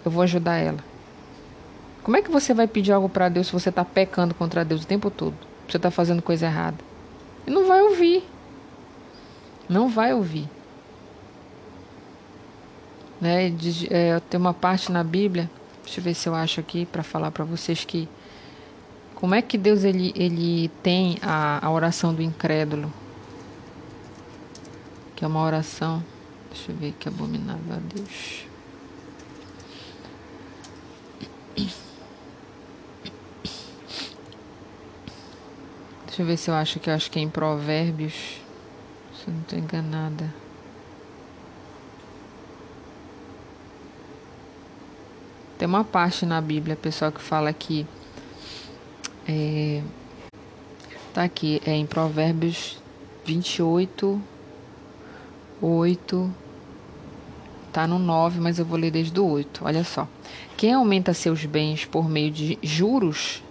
eu 0.09 0.11
vou 0.11 0.23
ajudar 0.23 0.57
ela. 0.57 0.83
Como 2.03 2.17
é 2.17 2.21
que 2.21 2.31
você 2.31 2.53
vai 2.53 2.67
pedir 2.67 2.91
algo 2.91 3.07
para 3.07 3.29
Deus 3.29 3.47
se 3.47 3.53
você 3.53 3.69
está 3.69 3.85
pecando 3.85 4.33
contra 4.33 4.65
Deus 4.65 4.83
o 4.83 4.87
tempo 4.87 5.09
todo? 5.09 5.35
Você 5.67 5.77
está 5.77 5.91
fazendo 5.91 6.21
coisa 6.21 6.47
errada? 6.47 6.77
E 7.45 7.51
não 7.51 7.67
vai 7.67 7.81
ouvir. 7.81 8.23
Não 9.67 9.87
vai 9.87 10.13
ouvir. 10.13 10.49
Né? 13.21 13.53
É, 13.89 14.19
tem 14.29 14.39
uma 14.39 14.53
parte 14.53 14.91
na 14.91 15.03
Bíblia, 15.03 15.49
deixa 15.83 15.99
eu 15.99 16.03
ver 16.03 16.13
se 16.13 16.27
eu 16.27 16.33
acho 16.33 16.59
aqui 16.59 16.85
para 16.85 17.03
falar 17.03 17.31
para 17.31 17.45
vocês 17.45 17.83
que 17.85 18.07
como 19.13 19.35
é 19.35 19.41
que 19.41 19.57
Deus 19.57 19.83
ele, 19.83 20.13
ele 20.15 20.69
tem 20.81 21.17
a, 21.21 21.65
a 21.65 21.69
oração 21.69 22.13
do 22.13 22.21
incrédulo 22.21 22.91
que 25.19 25.25
é 25.25 25.27
uma 25.27 25.43
oração. 25.43 26.01
Deixa 26.49 26.71
eu 26.71 26.77
ver 26.77 26.93
que 26.97 27.09
abominável 27.09 27.75
a 27.75 27.79
Deus. 27.93 28.48
Deixa 36.05 36.21
eu 36.21 36.25
ver 36.25 36.37
se 36.37 36.49
eu 36.49 36.53
acho 36.53 36.79
que 36.79 36.89
eu 36.89 36.93
acho 36.93 37.09
que 37.09 37.19
é 37.19 37.21
em 37.21 37.29
Provérbios. 37.29 38.13
Se 39.13 39.27
eu 39.27 39.33
não 39.33 39.41
estou 39.41 39.59
enganada. 39.59 40.33
Tem 45.57 45.67
uma 45.67 45.83
parte 45.83 46.25
na 46.25 46.39
Bíblia, 46.39 46.75
pessoal, 46.75 47.11
que 47.11 47.21
fala 47.21 47.51
que 47.51 47.85
é, 49.27 49.83
tá 51.13 51.23
aqui, 51.23 51.61
é 51.65 51.71
em 51.71 51.85
Provérbios 51.85 52.81
28, 53.25 54.21
8. 55.61 56.33
Tá 57.71 57.85
no 57.85 57.99
9, 57.99 58.39
mas 58.39 58.57
eu 58.57 58.65
vou 58.65 58.79
ler 58.79 58.89
desde 58.89 59.19
o 59.19 59.25
8. 59.25 59.61
Olha 59.63 59.83
só. 59.83 60.07
Quem 60.59 60.73
aumenta 60.73 61.13
seus 61.13 61.45
bens 61.45 61.85
por 61.85 62.09
meio 62.09 62.29
de 62.29 62.59
juros 62.61 63.41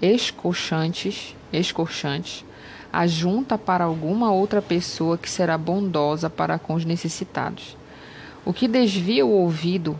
escorchantes, 0.00 1.36
escorchantes, 1.52 2.42
ajunta 2.90 3.58
para 3.58 3.84
alguma 3.84 4.32
outra 4.32 4.62
pessoa 4.62 5.18
que 5.18 5.28
será 5.28 5.58
bondosa 5.58 6.30
para 6.30 6.58
com 6.58 6.72
os 6.72 6.86
necessitados. 6.86 7.76
O 8.46 8.52
que 8.54 8.66
desvia 8.66 9.26
o 9.26 9.30
ouvido 9.30 9.94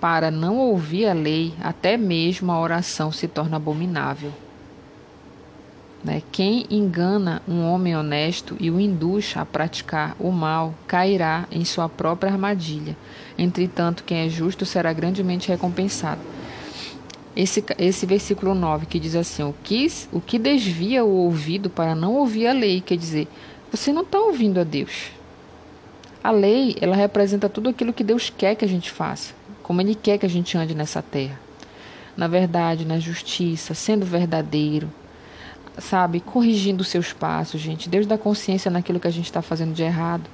para 0.00 0.28
não 0.28 0.58
ouvir 0.58 1.06
a 1.06 1.12
lei, 1.12 1.54
até 1.62 1.96
mesmo 1.96 2.50
a 2.50 2.58
oração 2.58 3.12
se 3.12 3.28
torna 3.28 3.56
abominável. 3.56 4.32
Né? 6.06 6.22
Quem 6.30 6.64
engana 6.70 7.42
um 7.48 7.66
homem 7.68 7.96
honesto 7.96 8.56
e 8.60 8.70
o 8.70 8.78
induz 8.78 9.34
a 9.36 9.44
praticar 9.44 10.14
o 10.20 10.30
mal 10.30 10.72
cairá 10.86 11.48
em 11.50 11.64
sua 11.64 11.88
própria 11.88 12.30
armadilha. 12.30 12.96
Entretanto, 13.36 14.04
quem 14.04 14.18
é 14.18 14.28
justo 14.28 14.64
será 14.64 14.92
grandemente 14.92 15.48
recompensado. 15.48 16.20
Esse, 17.34 17.62
esse 17.76 18.06
versículo 18.06 18.54
9 18.54 18.86
que 18.86 19.00
diz 19.00 19.16
assim: 19.16 19.42
o 19.42 19.52
que, 19.64 19.88
o 20.12 20.20
que 20.20 20.38
desvia 20.38 21.04
o 21.04 21.10
ouvido 21.10 21.68
para 21.68 21.92
não 21.92 22.14
ouvir 22.14 22.46
a 22.46 22.52
lei, 22.52 22.80
quer 22.80 22.96
dizer, 22.96 23.26
você 23.68 23.92
não 23.92 24.02
está 24.02 24.20
ouvindo 24.20 24.60
a 24.60 24.64
Deus. 24.64 25.10
A 26.22 26.30
lei, 26.30 26.76
ela 26.80 26.94
representa 26.94 27.48
tudo 27.48 27.70
aquilo 27.70 27.92
que 27.92 28.04
Deus 28.04 28.30
quer 28.30 28.54
que 28.54 28.64
a 28.64 28.68
gente 28.68 28.92
faça, 28.92 29.34
como 29.60 29.80
Ele 29.80 29.96
quer 29.96 30.18
que 30.18 30.26
a 30.26 30.30
gente 30.30 30.56
ande 30.56 30.72
nessa 30.72 31.02
terra. 31.02 31.40
Na 32.16 32.28
verdade, 32.28 32.84
na 32.84 33.00
justiça, 33.00 33.74
sendo 33.74 34.06
verdadeiro, 34.06 34.88
sabe, 35.78 36.20
corrigindo 36.20 36.82
os 36.82 36.88
seus 36.88 37.12
passos, 37.12 37.60
gente. 37.60 37.88
Deus 37.88 38.06
dá 38.06 38.16
consciência 38.16 38.70
naquilo 38.70 39.00
que 39.00 39.06
a 39.06 39.12
gente 39.12 39.26
está 39.26 39.42
fazendo 39.42 39.74
de 39.74 39.82
errado. 39.82 40.28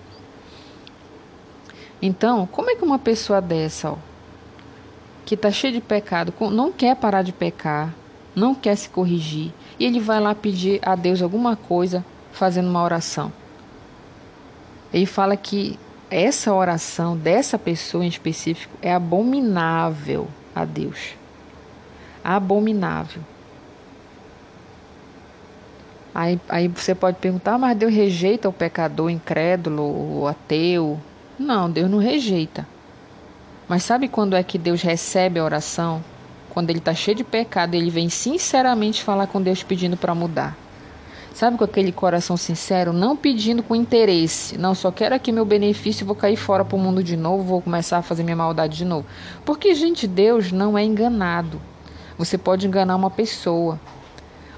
Então, 2.00 2.46
como 2.46 2.70
é 2.70 2.74
que 2.74 2.84
uma 2.84 2.98
pessoa 2.98 3.40
dessa, 3.40 3.92
ó, 3.92 3.96
que 5.24 5.34
está 5.34 5.50
cheia 5.50 5.72
de 5.72 5.80
pecado, 5.80 6.34
não 6.50 6.72
quer 6.72 6.96
parar 6.96 7.22
de 7.22 7.32
pecar, 7.32 7.94
não 8.34 8.54
quer 8.54 8.76
se 8.76 8.88
corrigir, 8.88 9.52
e 9.78 9.84
ele 9.84 10.00
vai 10.00 10.20
lá 10.20 10.34
pedir 10.34 10.80
a 10.82 10.96
Deus 10.96 11.22
alguma 11.22 11.54
coisa 11.54 12.04
fazendo 12.32 12.68
uma 12.68 12.82
oração? 12.82 13.32
Ele 14.92 15.06
fala 15.06 15.36
que 15.36 15.78
essa 16.10 16.52
oração 16.52 17.16
dessa 17.16 17.58
pessoa 17.58 18.04
em 18.04 18.08
específico 18.08 18.76
é 18.82 18.92
abominável 18.92 20.28
a 20.54 20.64
Deus. 20.64 21.14
Abominável. 22.22 23.22
Aí, 26.14 26.38
aí 26.48 26.68
você 26.68 26.94
pode 26.94 27.16
perguntar, 27.18 27.54
ah, 27.54 27.58
mas 27.58 27.76
Deus 27.76 27.92
rejeita 27.92 28.48
o 28.48 28.52
pecador 28.52 29.10
incrédulo, 29.10 30.20
o 30.20 30.26
ateu? 30.26 31.00
Não, 31.38 31.70
Deus 31.70 31.90
não 31.90 31.98
rejeita. 31.98 32.66
Mas 33.66 33.82
sabe 33.82 34.08
quando 34.08 34.36
é 34.36 34.42
que 34.42 34.58
Deus 34.58 34.82
recebe 34.82 35.40
a 35.40 35.44
oração? 35.44 36.04
Quando 36.50 36.68
ele 36.68 36.80
está 36.80 36.92
cheio 36.92 37.16
de 37.16 37.24
pecado, 37.24 37.74
ele 37.74 37.88
vem 37.88 38.10
sinceramente 38.10 39.02
falar 39.02 39.26
com 39.26 39.40
Deus 39.40 39.62
pedindo 39.62 39.96
para 39.96 40.14
mudar. 40.14 40.54
Sabe, 41.32 41.56
com 41.56 41.64
aquele 41.64 41.90
coração 41.90 42.36
sincero, 42.36 42.92
não 42.92 43.16
pedindo 43.16 43.62
com 43.62 43.74
interesse. 43.74 44.58
Não, 44.58 44.74
só 44.74 44.92
quero 44.92 45.14
aqui 45.14 45.32
meu 45.32 45.46
benefício 45.46 46.04
vou 46.04 46.14
cair 46.14 46.36
fora 46.36 46.62
para 46.62 46.76
o 46.76 46.78
mundo 46.78 47.02
de 47.02 47.16
novo, 47.16 47.42
vou 47.42 47.62
começar 47.62 47.96
a 47.96 48.02
fazer 48.02 48.22
minha 48.22 48.36
maldade 48.36 48.76
de 48.76 48.84
novo. 48.84 49.06
Porque, 49.46 49.74
gente, 49.74 50.06
Deus 50.06 50.52
não 50.52 50.76
é 50.76 50.84
enganado. 50.84 51.58
Você 52.18 52.36
pode 52.36 52.66
enganar 52.66 52.96
uma 52.96 53.10
pessoa, 53.10 53.80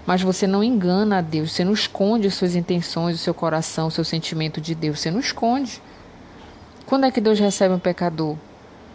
mas 0.07 0.23
você 0.23 0.47
não 0.47 0.63
engana 0.63 1.19
a 1.19 1.21
Deus. 1.21 1.53
Você 1.53 1.65
não 1.65 1.73
esconde 1.73 2.27
as 2.27 2.35
suas 2.35 2.55
intenções, 2.55 3.17
o 3.17 3.23
seu 3.23 3.35
coração, 3.35 3.89
o 3.89 3.91
seu 3.91 4.05
sentimento 4.05 4.61
de 4.61 4.75
Deus. 4.75 5.01
Você 5.01 5.11
não 5.11 5.21
esconde. 5.21 5.81
Quando 6.87 7.07
é 7.07 7.11
que 7.11 7.21
Deus 7.21 7.39
recebe 7.39 7.75
um 7.75 7.79
pecador? 7.79 8.37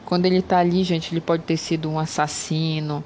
Quando 0.06 0.26
ele 0.26 0.38
está 0.40 0.60
ali, 0.60 0.84
gente, 0.84 1.14
ele 1.14 1.22
pode 1.22 1.44
ter 1.44 1.58
sido 1.58 1.90
um 1.90 2.00
assassino, 2.00 3.04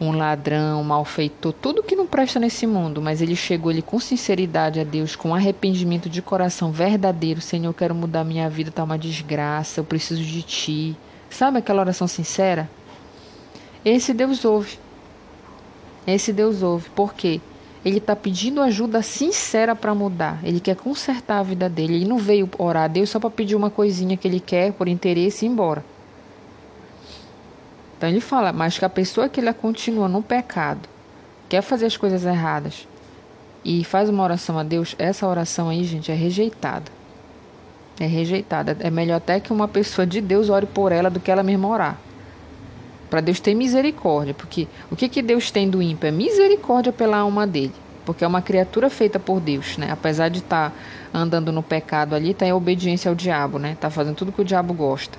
um 0.00 0.12
ladrão, 0.12 0.80
um 0.80 0.84
malfeitor, 0.84 1.52
tudo 1.52 1.82
que 1.82 1.96
não 1.96 2.06
presta 2.06 2.38
nesse 2.38 2.66
mundo, 2.66 3.00
mas 3.00 3.22
ele 3.22 3.34
chegou 3.34 3.70
ele 3.70 3.82
com 3.82 3.98
sinceridade 3.98 4.80
a 4.80 4.84
Deus, 4.84 5.16
com 5.16 5.34
arrependimento 5.34 6.08
de 6.08 6.20
coração 6.20 6.70
verdadeiro, 6.70 7.40
Senhor, 7.40 7.66
eu 7.66 7.74
quero 7.74 7.94
mudar 7.94 8.24
minha 8.24 8.48
vida, 8.48 8.70
tá 8.70 8.84
uma 8.84 8.98
desgraça, 8.98 9.80
eu 9.80 9.84
preciso 9.84 10.22
de 10.22 10.42
ti. 10.42 10.96
Sabe 11.30 11.58
aquela 11.58 11.80
oração 11.80 12.06
sincera? 12.06 12.68
Esse 13.84 14.12
Deus 14.12 14.44
ouve. 14.44 14.78
Esse 16.06 16.32
Deus 16.32 16.62
ouve. 16.62 16.88
Por 16.90 17.14
quê? 17.14 17.40
Ele 17.84 17.98
está 17.98 18.16
pedindo 18.16 18.60
ajuda 18.60 19.02
sincera 19.02 19.74
para 19.74 19.94
mudar. 19.94 20.40
Ele 20.42 20.60
quer 20.60 20.76
consertar 20.76 21.38
a 21.38 21.42
vida 21.42 21.68
dele. 21.68 21.96
Ele 21.96 22.04
não 22.04 22.18
veio 22.18 22.48
orar 22.58 22.84
a 22.84 22.88
Deus 22.88 23.10
só 23.10 23.20
para 23.20 23.30
pedir 23.30 23.54
uma 23.54 23.70
coisinha 23.70 24.16
que 24.16 24.26
ele 24.26 24.40
quer 24.40 24.72
por 24.72 24.88
interesse 24.88 25.44
e 25.44 25.48
ir 25.48 25.52
embora. 25.52 25.84
Então 27.96 28.08
ele 28.08 28.20
fala, 28.20 28.52
mas 28.52 28.78
que 28.78 28.84
a 28.84 28.88
pessoa 28.88 29.28
que 29.28 29.40
ela 29.40 29.54
continua 29.54 30.08
no 30.08 30.22
pecado, 30.22 30.88
quer 31.48 31.62
fazer 31.62 31.86
as 31.86 31.96
coisas 31.96 32.24
erradas 32.24 32.86
e 33.64 33.82
faz 33.84 34.08
uma 34.08 34.22
oração 34.22 34.58
a 34.58 34.62
Deus, 34.62 34.94
essa 34.98 35.26
oração 35.26 35.68
aí, 35.68 35.82
gente, 35.82 36.12
é 36.12 36.14
rejeitada. 36.14 36.90
É 37.98 38.06
rejeitada. 38.06 38.76
É 38.80 38.90
melhor 38.90 39.16
até 39.16 39.40
que 39.40 39.52
uma 39.52 39.66
pessoa 39.66 40.06
de 40.06 40.20
Deus 40.20 40.50
ore 40.50 40.66
por 40.66 40.92
ela 40.92 41.08
do 41.08 41.18
que 41.18 41.30
ela 41.30 41.42
mesma 41.42 41.68
orar. 41.68 41.98
Para 43.16 43.22
Deus 43.22 43.40
ter 43.40 43.54
misericórdia, 43.54 44.34
porque 44.34 44.68
o 44.90 44.94
que, 44.94 45.08
que 45.08 45.22
Deus 45.22 45.50
tem 45.50 45.70
do 45.70 45.80
ímpio? 45.80 46.06
É 46.06 46.10
misericórdia 46.10 46.92
pela 46.92 47.16
alma 47.16 47.46
dele. 47.46 47.72
Porque 48.04 48.22
é 48.22 48.26
uma 48.26 48.42
criatura 48.42 48.90
feita 48.90 49.18
por 49.18 49.40
Deus, 49.40 49.78
né? 49.78 49.88
Apesar 49.90 50.28
de 50.28 50.40
estar 50.40 50.70
tá 50.70 51.18
andando 51.18 51.50
no 51.50 51.62
pecado 51.62 52.14
ali, 52.14 52.32
está 52.32 52.46
em 52.46 52.52
obediência 52.52 53.08
ao 53.08 53.14
diabo, 53.14 53.58
né? 53.58 53.72
Está 53.72 53.88
fazendo 53.88 54.16
tudo 54.16 54.32
que 54.32 54.42
o 54.42 54.44
diabo 54.44 54.74
gosta 54.74 55.18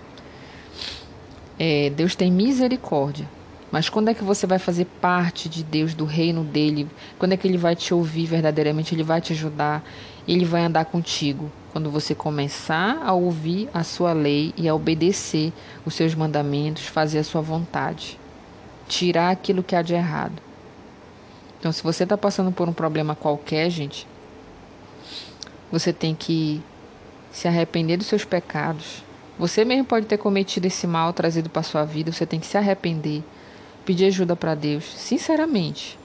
é, 1.59 1.89
Deus 1.89 2.15
tem 2.15 2.31
misericórdia. 2.31 3.27
Mas 3.71 3.89
quando 3.89 4.09
é 4.09 4.13
que 4.13 4.23
você 4.23 4.47
vai 4.47 4.59
fazer 4.59 4.85
parte 5.01 5.49
de 5.49 5.63
Deus, 5.63 5.93
do 5.93 6.05
reino 6.05 6.43
dele? 6.43 6.87
Quando 7.19 7.33
é 7.33 7.37
que 7.37 7.47
ele 7.47 7.57
vai 7.57 7.75
te 7.75 7.93
ouvir 7.93 8.25
verdadeiramente? 8.25 8.95
Ele 8.95 9.03
vai 9.03 9.19
te 9.19 9.33
ajudar? 9.33 9.83
Ele 10.27 10.45
vai 10.45 10.61
andar 10.61 10.85
contigo? 10.85 11.51
Quando 11.77 11.91
você 11.91 12.15
começar 12.15 13.03
a 13.05 13.13
ouvir 13.13 13.69
a 13.71 13.83
sua 13.83 14.11
lei 14.11 14.51
e 14.57 14.67
a 14.67 14.73
obedecer 14.73 15.53
os 15.85 15.93
seus 15.93 16.15
mandamentos, 16.15 16.87
fazer 16.87 17.19
a 17.19 17.23
sua 17.23 17.39
vontade, 17.39 18.19
tirar 18.87 19.29
aquilo 19.29 19.61
que 19.61 19.75
há 19.75 19.83
de 19.83 19.93
errado. 19.93 20.41
Então, 21.59 21.71
se 21.71 21.83
você 21.83 22.01
está 22.01 22.17
passando 22.17 22.51
por 22.51 22.67
um 22.67 22.73
problema 22.73 23.13
qualquer, 23.13 23.69
gente, 23.69 24.07
você 25.71 25.93
tem 25.93 26.15
que 26.15 26.63
se 27.31 27.47
arrepender 27.47 27.95
dos 27.95 28.07
seus 28.07 28.25
pecados, 28.25 29.03
você 29.37 29.63
mesmo 29.63 29.85
pode 29.85 30.07
ter 30.07 30.17
cometido 30.17 30.65
esse 30.65 30.87
mal 30.87 31.13
trazido 31.13 31.47
para 31.47 31.61
sua 31.61 31.85
vida, 31.85 32.11
você 32.11 32.25
tem 32.25 32.39
que 32.39 32.47
se 32.47 32.57
arrepender, 32.57 33.21
pedir 33.85 34.05
ajuda 34.05 34.35
para 34.35 34.55
Deus, 34.55 34.83
sinceramente. 34.83 35.95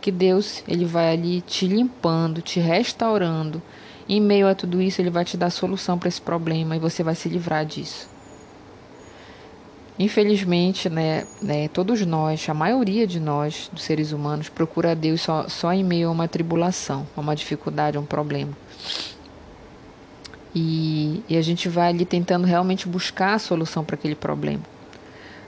Que 0.00 0.12
Deus, 0.12 0.62
ele 0.68 0.84
vai 0.84 1.12
ali 1.12 1.40
te 1.40 1.66
limpando, 1.66 2.40
te 2.40 2.60
restaurando. 2.60 3.60
Em 4.08 4.20
meio 4.20 4.48
a 4.48 4.54
tudo 4.54 4.80
isso, 4.80 5.02
ele 5.02 5.10
vai 5.10 5.24
te 5.24 5.36
dar 5.36 5.50
solução 5.50 5.98
para 5.98 6.08
esse 6.08 6.20
problema 6.20 6.74
e 6.74 6.78
você 6.78 7.02
vai 7.02 7.14
se 7.14 7.28
livrar 7.28 7.66
disso. 7.66 8.08
Infelizmente, 9.98 10.88
né, 10.88 11.26
né, 11.42 11.68
todos 11.68 12.06
nós, 12.06 12.48
a 12.48 12.54
maioria 12.54 13.06
de 13.06 13.18
nós, 13.18 13.68
dos 13.72 13.82
seres 13.82 14.12
humanos, 14.12 14.48
procura 14.48 14.94
Deus 14.94 15.20
só, 15.20 15.48
só 15.48 15.72
em 15.72 15.82
meio 15.82 16.08
a 16.08 16.12
uma 16.12 16.28
tribulação, 16.28 17.06
a 17.16 17.20
uma 17.20 17.34
dificuldade, 17.34 17.96
a 17.96 18.00
um 18.00 18.06
problema. 18.06 18.52
E, 20.54 21.22
e 21.28 21.36
a 21.36 21.42
gente 21.42 21.68
vai 21.68 21.88
ali 21.88 22.04
tentando 22.04 22.46
realmente 22.46 22.88
buscar 22.88 23.34
a 23.34 23.38
solução 23.38 23.84
para 23.84 23.96
aquele 23.96 24.14
problema. 24.14 24.62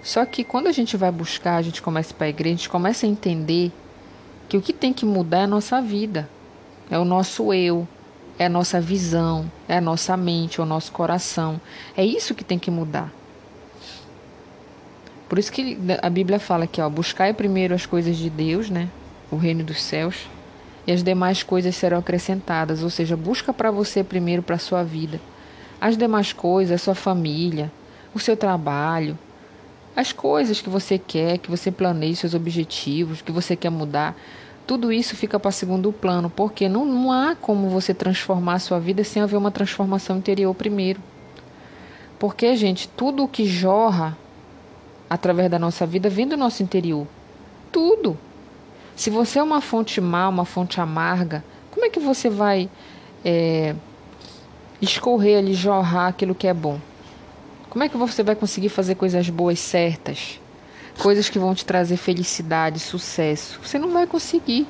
Só 0.02 0.26
que 0.26 0.42
quando 0.42 0.66
a 0.66 0.72
gente 0.72 0.96
vai 0.96 1.12
buscar, 1.12 1.56
a 1.56 1.62
gente 1.62 1.80
começa 1.80 2.12
para 2.12 2.26
a 2.26 2.30
igreja, 2.30 2.54
a 2.54 2.58
gente 2.58 2.68
começa 2.68 3.06
a 3.06 3.08
entender 3.08 3.70
que 4.48 4.56
o 4.56 4.60
que 4.60 4.72
tem 4.72 4.92
que 4.92 5.06
mudar 5.06 5.38
é 5.38 5.44
a 5.44 5.46
nossa 5.46 5.80
vida, 5.80 6.28
é 6.90 6.98
o 6.98 7.04
nosso 7.04 7.54
eu, 7.54 7.86
é 8.38 8.46
a 8.46 8.48
nossa 8.48 8.80
visão, 8.80 9.50
é 9.68 9.76
a 9.76 9.80
nossa 9.80 10.16
mente, 10.16 10.60
é 10.60 10.62
o 10.62 10.66
nosso 10.66 10.92
coração. 10.92 11.60
É 11.96 12.04
isso 12.04 12.34
que 12.34 12.44
tem 12.44 12.58
que 12.58 12.70
mudar. 12.70 13.12
Por 15.28 15.38
isso 15.38 15.52
que 15.52 15.78
a 16.02 16.10
Bíblia 16.10 16.40
fala 16.40 16.64
aqui, 16.64 16.80
ó, 16.80 16.88
buscai 16.88 17.32
primeiro 17.32 17.74
as 17.74 17.86
coisas 17.86 18.16
de 18.16 18.28
Deus, 18.28 18.68
né? 18.68 18.88
O 19.30 19.36
reino 19.36 19.62
dos 19.62 19.80
céus 19.80 20.28
e 20.86 20.92
as 20.92 21.02
demais 21.02 21.42
coisas 21.42 21.76
serão 21.76 21.98
acrescentadas, 21.98 22.82
ou 22.82 22.90
seja, 22.90 23.16
busca 23.16 23.52
para 23.52 23.70
você 23.70 24.02
primeiro 24.02 24.42
para 24.42 24.58
sua 24.58 24.82
vida. 24.82 25.20
As 25.80 25.96
demais 25.96 26.32
coisas, 26.32 26.80
a 26.80 26.84
sua 26.84 26.94
família, 26.94 27.70
o 28.14 28.18
seu 28.18 28.36
trabalho, 28.36 29.16
as 29.94 30.12
coisas 30.12 30.60
que 30.60 30.68
você 30.68 30.98
quer, 30.98 31.38
que 31.38 31.50
você 31.50 31.70
planeja, 31.70 32.22
seus 32.22 32.34
objetivos, 32.34 33.22
que 33.22 33.32
você 33.32 33.54
quer 33.54 33.70
mudar, 33.70 34.16
tudo 34.70 34.92
isso 34.92 35.16
fica 35.16 35.36
para 35.40 35.50
segundo 35.50 35.92
plano, 35.92 36.30
porque 36.30 36.68
não, 36.68 36.84
não 36.84 37.10
há 37.10 37.34
como 37.34 37.68
você 37.68 37.92
transformar 37.92 38.54
a 38.54 38.58
sua 38.60 38.78
vida 38.78 39.02
sem 39.02 39.20
haver 39.20 39.36
uma 39.36 39.50
transformação 39.50 40.18
interior 40.18 40.54
primeiro. 40.54 41.02
Porque, 42.20 42.54
gente, 42.54 42.86
tudo 42.86 43.24
o 43.24 43.28
que 43.28 43.44
jorra 43.46 44.16
através 45.08 45.50
da 45.50 45.58
nossa 45.58 45.84
vida 45.84 46.08
vem 46.08 46.24
do 46.24 46.36
nosso 46.36 46.62
interior. 46.62 47.04
Tudo. 47.72 48.16
Se 48.94 49.10
você 49.10 49.40
é 49.40 49.42
uma 49.42 49.60
fonte 49.60 50.00
má, 50.00 50.28
uma 50.28 50.44
fonte 50.44 50.80
amarga, 50.80 51.42
como 51.72 51.84
é 51.84 51.90
que 51.90 51.98
você 51.98 52.30
vai 52.30 52.70
é, 53.24 53.74
escorrer 54.80 55.38
ali, 55.38 55.52
jorrar 55.52 56.06
aquilo 56.06 56.32
que 56.32 56.46
é 56.46 56.54
bom? 56.54 56.78
Como 57.68 57.82
é 57.82 57.88
que 57.88 57.96
você 57.96 58.22
vai 58.22 58.36
conseguir 58.36 58.68
fazer 58.68 58.94
coisas 58.94 59.28
boas 59.30 59.58
certas? 59.58 60.39
Coisas 61.00 61.30
que 61.30 61.38
vão 61.38 61.54
te 61.54 61.64
trazer 61.64 61.96
felicidade, 61.96 62.78
sucesso? 62.78 63.58
Você 63.64 63.78
não 63.78 63.90
vai 63.90 64.06
conseguir. 64.06 64.68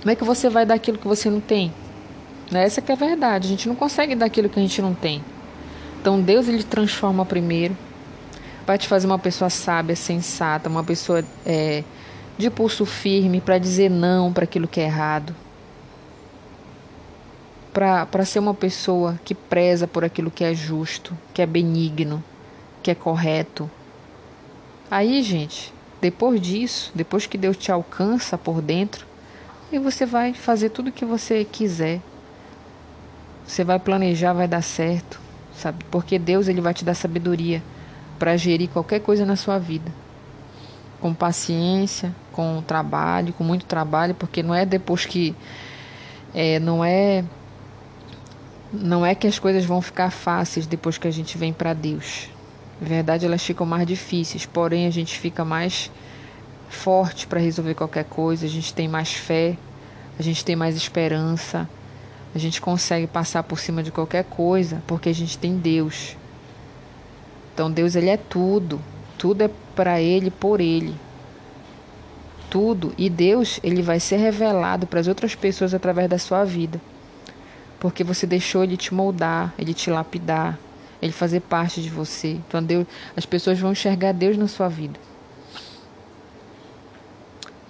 Como 0.00 0.10
é 0.10 0.16
que 0.16 0.24
você 0.24 0.48
vai 0.48 0.64
dar 0.64 0.74
aquilo 0.74 0.96
que 0.96 1.06
você 1.06 1.28
não 1.28 1.40
tem? 1.40 1.72
Essa 2.50 2.80
que 2.80 2.90
é 2.90 2.94
a 2.94 2.98
verdade. 2.98 3.46
A 3.46 3.50
gente 3.50 3.68
não 3.68 3.76
consegue 3.76 4.14
dar 4.14 4.26
aquilo 4.26 4.48
que 4.48 4.58
a 4.58 4.62
gente 4.62 4.80
não 4.80 4.94
tem. 4.94 5.22
Então 6.00 6.20
Deus 6.20 6.48
ele 6.48 6.64
transforma 6.64 7.24
primeiro, 7.24 7.76
vai 8.66 8.76
te 8.76 8.88
fazer 8.88 9.06
uma 9.06 9.18
pessoa 9.18 9.48
sábia, 9.48 9.94
sensata, 9.94 10.68
uma 10.68 10.82
pessoa 10.82 11.24
é, 11.46 11.84
de 12.36 12.50
pulso 12.50 12.84
firme 12.84 13.40
para 13.40 13.56
dizer 13.58 13.88
não 13.88 14.32
para 14.32 14.42
aquilo 14.42 14.66
que 14.66 14.80
é 14.80 14.84
errado, 14.84 15.32
para 17.72 18.24
ser 18.24 18.40
uma 18.40 18.52
pessoa 18.52 19.20
que 19.24 19.34
preza 19.34 19.86
por 19.86 20.04
aquilo 20.04 20.30
que 20.30 20.42
é 20.42 20.52
justo, 20.52 21.16
que 21.32 21.40
é 21.40 21.46
benigno, 21.46 22.22
que 22.82 22.90
é 22.90 22.94
correto. 22.94 23.70
Aí, 24.92 25.22
gente, 25.22 25.72
depois 26.02 26.38
disso, 26.38 26.92
depois 26.94 27.26
que 27.26 27.38
Deus 27.38 27.56
te 27.56 27.72
alcança 27.72 28.36
por 28.36 28.60
dentro, 28.60 29.06
e 29.72 29.78
você 29.78 30.04
vai 30.04 30.34
fazer 30.34 30.68
tudo 30.68 30.88
o 30.88 30.92
que 30.92 31.06
você 31.06 31.46
quiser. 31.46 31.98
Você 33.46 33.64
vai 33.64 33.78
planejar, 33.78 34.34
vai 34.34 34.46
dar 34.46 34.60
certo, 34.60 35.18
sabe? 35.56 35.82
Porque 35.90 36.18
Deus 36.18 36.46
ele 36.46 36.60
vai 36.60 36.74
te 36.74 36.84
dar 36.84 36.92
sabedoria 36.92 37.62
para 38.18 38.36
gerir 38.36 38.68
qualquer 38.68 39.00
coisa 39.00 39.24
na 39.24 39.34
sua 39.34 39.58
vida 39.58 39.90
com 41.00 41.14
paciência, 41.14 42.14
com 42.30 42.60
trabalho, 42.60 43.32
com 43.32 43.42
muito 43.42 43.64
trabalho, 43.64 44.14
porque 44.14 44.42
não 44.42 44.54
é 44.54 44.66
depois 44.66 45.06
que 45.06 45.34
é, 46.34 46.60
não 46.60 46.84
é 46.84 47.24
não 48.70 49.06
é 49.06 49.14
que 49.14 49.26
as 49.26 49.38
coisas 49.38 49.64
vão 49.64 49.80
ficar 49.80 50.10
fáceis 50.10 50.66
depois 50.66 50.98
que 50.98 51.08
a 51.08 51.10
gente 51.10 51.38
vem 51.38 51.50
para 51.50 51.72
Deus. 51.72 52.28
Verdade, 52.84 53.24
elas 53.24 53.40
ficam 53.44 53.64
mais 53.64 53.86
difíceis, 53.86 54.44
porém 54.44 54.88
a 54.88 54.90
gente 54.90 55.16
fica 55.16 55.44
mais 55.44 55.88
forte 56.68 57.28
para 57.28 57.38
resolver 57.38 57.74
qualquer 57.74 58.04
coisa, 58.04 58.44
a 58.44 58.48
gente 58.48 58.74
tem 58.74 58.88
mais 58.88 59.12
fé, 59.12 59.56
a 60.18 60.22
gente 60.22 60.44
tem 60.44 60.56
mais 60.56 60.74
esperança, 60.74 61.68
a 62.34 62.38
gente 62.38 62.60
consegue 62.60 63.06
passar 63.06 63.44
por 63.44 63.60
cima 63.60 63.84
de 63.84 63.92
qualquer 63.92 64.24
coisa, 64.24 64.82
porque 64.84 65.08
a 65.08 65.14
gente 65.14 65.38
tem 65.38 65.56
Deus. 65.56 66.16
Então 67.54 67.70
Deus 67.70 67.94
ele 67.94 68.08
é 68.10 68.16
tudo, 68.16 68.80
tudo 69.16 69.42
é 69.42 69.50
para 69.76 70.00
ele, 70.00 70.32
por 70.32 70.60
ele. 70.60 70.92
tudo 72.50 72.92
e 72.98 73.08
Deus 73.08 73.58
ele 73.62 73.80
vai 73.80 73.98
ser 73.98 74.16
revelado 74.16 74.86
para 74.86 75.00
as 75.00 75.06
outras 75.06 75.34
pessoas 75.34 75.72
através 75.72 76.10
da 76.10 76.18
sua 76.18 76.44
vida. 76.44 76.80
Porque 77.80 78.04
você 78.04 78.26
deixou 78.26 78.62
ele 78.64 78.76
te 78.76 78.92
moldar, 78.92 79.54
ele 79.58 79.72
te 79.72 79.88
lapidar, 79.88 80.58
ele 81.02 81.12
fazer 81.12 81.40
parte 81.40 81.82
de 81.82 81.90
você. 81.90 82.38
Então 82.46 82.62
Deus, 82.62 82.86
as 83.16 83.26
pessoas 83.26 83.58
vão 83.58 83.72
enxergar 83.72 84.12
Deus 84.12 84.36
na 84.38 84.46
sua 84.46 84.68
vida. 84.68 84.98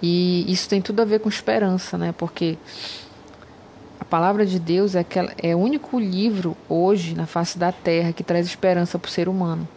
E 0.01 0.45
isso 0.51 0.69
tem 0.69 0.81
tudo 0.81 1.01
a 1.01 1.05
ver 1.05 1.19
com 1.19 1.29
esperança, 1.29 1.97
né? 1.97 2.13
Porque 2.15 2.57
a 3.99 4.05
palavra 4.05 4.45
de 4.45 4.59
Deus 4.59 4.95
é, 4.95 4.99
aquela, 4.99 5.33
é 5.41 5.55
o 5.55 5.59
único 5.59 5.97
livro 5.97 6.55
hoje 6.69 7.15
na 7.15 7.25
face 7.25 7.57
da 7.57 7.71
terra 7.71 8.11
que 8.11 8.23
traz 8.23 8.45
esperança 8.45 8.99
para 8.99 9.07
o 9.07 9.11
ser 9.11 9.27
humano. 9.27 9.67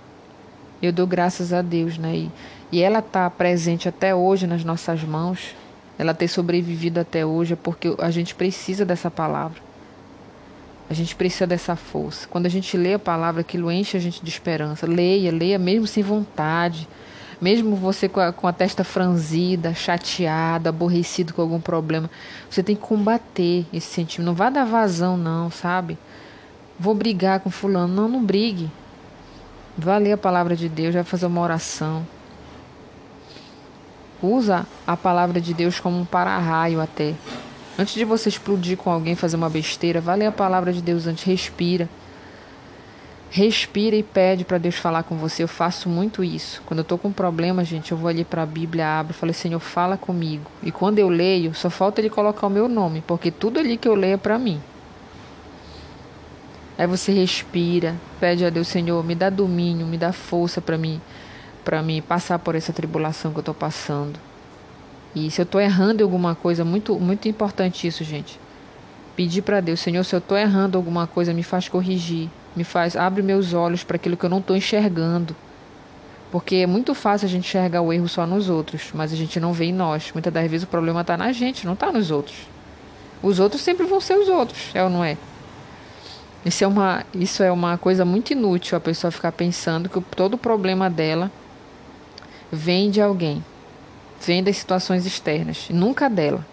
Eu 0.83 0.93
dou 0.93 1.07
graças 1.07 1.53
a 1.53 1.63
Deus, 1.63 1.97
né? 1.97 2.15
E, 2.15 2.31
e 2.71 2.83
ela 2.83 2.99
está 2.99 3.31
presente 3.31 3.89
até 3.89 4.15
hoje 4.15 4.47
nas 4.47 4.65
nossas 4.65 5.03
mãos. 5.03 5.55
Ela 5.99 6.13
ter 6.13 6.29
sobrevivido 6.29 7.01
até 7.01 7.25
hoje 7.25 7.55
é 7.55 7.57
porque 7.57 7.95
a 7.99 8.11
gente 8.11 8.35
precisa 8.35 8.85
dessa 8.85 9.11
palavra. 9.11 9.66
A 10.89 10.95
gente 10.95 11.17
precisa 11.17 11.47
dessa 11.47 11.75
força. 11.75 12.29
Quando 12.29 12.47
a 12.47 12.49
gente 12.49 12.77
lê 12.77 12.95
a 12.95 12.99
palavra, 12.99 13.41
aquilo 13.41 13.71
enche 13.71 13.97
a 13.97 14.01
gente 14.01 14.23
de 14.23 14.31
esperança. 14.31 14.87
Leia, 14.87 15.33
leia 15.33 15.59
mesmo 15.59 15.87
sem 15.87 16.03
vontade 16.03 16.89
mesmo 17.41 17.77
você 17.77 18.09
com 18.09 18.21
a, 18.21 18.33
com 18.33 18.47
a 18.47 18.53
testa 18.53 18.83
franzida, 18.83 19.75
chateado, 19.75 20.69
aborrecido 20.69 21.35
com 21.35 21.43
algum 21.43 21.61
problema, 21.61 22.11
você 22.51 22.63
tem 22.63 22.75
que 22.75 22.83
combater 22.83 23.67
esse 23.73 23.89
sentimento. 23.89 24.27
Não 24.27 24.35
vá 24.35 24.49
dar 24.49 24.65
vazão, 24.65 25.17
não, 25.17 25.51
sabe? 25.51 25.99
Vou 26.79 26.95
brigar 26.95 27.41
com 27.41 27.51
fulano. 27.51 27.95
Não, 27.95 28.09
não 28.09 28.25
brigue. 28.25 28.71
Vá 29.77 29.99
ler 29.99 30.13
a 30.13 30.19
palavra 30.19 30.57
de 30.57 30.69
Deus, 30.69 30.95
vai 30.95 31.05
fazer 31.05 31.27
uma 31.27 31.41
oração. 31.41 32.07
Usa 34.23 34.67
a 34.87 34.97
palavra 34.97 35.41
de 35.41 35.53
Deus 35.53 35.79
como 35.79 35.99
um 35.99 36.05
para-raio 36.05 36.81
até. 36.81 37.15
Antes 37.79 37.95
de 37.95 38.05
você 38.05 38.31
explodir 38.31 38.79
com 38.79 38.91
alguém, 38.91 39.15
fazer 39.15 39.37
uma 39.37 39.51
besteira, 39.51 40.01
vá 40.01 40.15
ler 40.15 40.27
a 40.27 40.33
palavra 40.33 40.73
de 40.73 40.81
Deus 40.81 41.07
antes, 41.07 41.25
respira. 41.25 41.89
Respira 43.29 43.95
e 43.95 44.03
pede 44.03 44.45
para 44.45 44.57
Deus 44.57 44.77
falar 44.77 45.03
com 45.03 45.17
você. 45.17 45.43
Eu 45.43 45.49
faço 45.49 45.89
muito 45.89 46.25
isso. 46.25 46.63
Quando 46.65 46.79
eu 46.79 46.83
estou 46.83 46.97
com 46.97 47.09
um 47.09 47.13
problema, 47.13 47.63
gente, 47.65 47.93
eu 47.93 47.99
vou 47.99 48.09
ali 48.09 48.25
para 48.25 48.43
a 48.43 48.47
Bíblia, 48.47 49.01
abro, 49.01 49.13
falo, 49.13 49.35
Senhor, 49.35 49.61
fala 49.61 49.99
comigo. 49.99 50.51
E 50.63 50.73
quando 50.73 50.99
eu 50.99 51.09
leio, 51.11 51.55
só 51.55 51.69
falta 51.69 52.01
ele 52.01 52.09
colocar 52.09 52.47
o 52.47 52.51
meu 52.51 52.67
nome, 52.67 53.03
porque 53.07 53.31
tudo 53.31 53.61
ali 53.61 53.77
que 53.77 53.87
eu 53.87 53.95
leio 53.95 54.15
é 54.15 54.17
para 54.17 54.39
mim. 54.39 54.59
Aí 56.79 56.87
você 56.87 57.13
respira, 57.13 57.95
pede 58.21 58.45
a 58.45 58.51
Deus, 58.51 58.69
Senhor, 58.69 59.05
me 59.05 59.15
dá 59.15 59.29
domínio, 59.29 59.87
me 59.87 59.99
dá 59.99 60.13
força 60.13 60.61
para 60.61 60.79
mim, 60.79 61.01
para 61.65 61.83
mim 61.83 62.01
passar 62.01 62.39
por 62.39 62.55
essa 62.55 62.73
tribulação 62.73 63.33
que 63.33 63.39
eu 63.39 63.41
estou 63.41 63.55
passando. 63.55 64.19
E 65.17 65.33
se 65.33 65.41
eu 65.41 65.45
estou 65.45 65.61
errando 65.61 66.03
em 66.03 66.05
alguma 66.05 66.37
coisa, 66.37 66.65
muito 66.65 66.97
muito 67.01 67.27
importante 67.27 67.89
isso, 67.89 68.05
gente. 68.05 68.39
Pedir 69.17 69.43
para 69.43 69.61
Deus, 69.61 69.81
Senhor, 69.81 70.05
se 70.05 70.15
eu 70.15 70.19
estou 70.19 70.39
errando 70.39 70.79
alguma 70.79 71.09
coisa, 71.09 71.35
me 71.35 71.43
faz 71.43 71.69
corrigir 71.69 72.31
me 72.57 72.65
faz 72.65 72.97
abre 72.97 73.23
meus 73.23 73.53
olhos 73.53 73.85
para 73.85 73.97
aquilo 73.97 74.17
que 74.17 74.25
eu 74.25 74.31
não 74.31 74.39
estou 74.39 74.57
enxergando. 74.57 75.37
Porque 76.33 76.57
é 76.57 76.67
muito 76.67 76.95
fácil 76.95 77.27
a 77.27 77.29
gente 77.29 77.47
enxergar 77.47 77.83
o 77.83 77.93
erro 77.93 78.09
só 78.09 78.27
nos 78.27 78.49
outros, 78.49 78.91
mas 78.95 79.13
a 79.13 79.17
gente 79.17 79.39
não 79.39 79.53
vê 79.53 79.67
em 79.67 79.73
nós. 79.73 80.11
Muitas 80.13 80.33
das 80.33 80.51
vezes 80.51 80.65
o 80.65 80.69
problema 80.71 81.03
está 81.03 81.17
na 81.17 81.31
gente, 81.31 81.67
não 81.67 81.75
está 81.75 81.93
nos 81.93 82.11
outros. 82.11 82.37
Os 83.23 83.39
outros 83.39 83.63
sempre 83.63 83.87
vão 83.87 84.01
ser 84.01 84.19
os 84.19 84.29
outros, 84.29 84.71
é 84.75 84.83
ou 84.83 84.91
não 84.91 85.05
é? 85.05 85.17
Isso 86.45 86.65
é 86.65 86.67
uma, 86.67 87.05
isso 87.15 87.43
é 87.43 87.53
uma 87.53 87.77
coisa 87.77 88.05
muito 88.05 88.33
inútil 88.33 88.77
a 88.77 88.81
pessoa 88.81 89.11
ficar 89.11 89.33
pensando 89.33 89.89
que 89.89 90.01
todo 90.01 90.35
o 90.35 90.39
problema 90.39 90.89
dela 90.89 91.31
vem 92.51 92.91
de 92.91 93.01
alguém, 93.01 93.45
vem 94.27 94.43
das 94.43 94.57
situações 94.57 95.07
externas, 95.07 95.69
nunca 95.71 96.11
dela. 96.11 96.45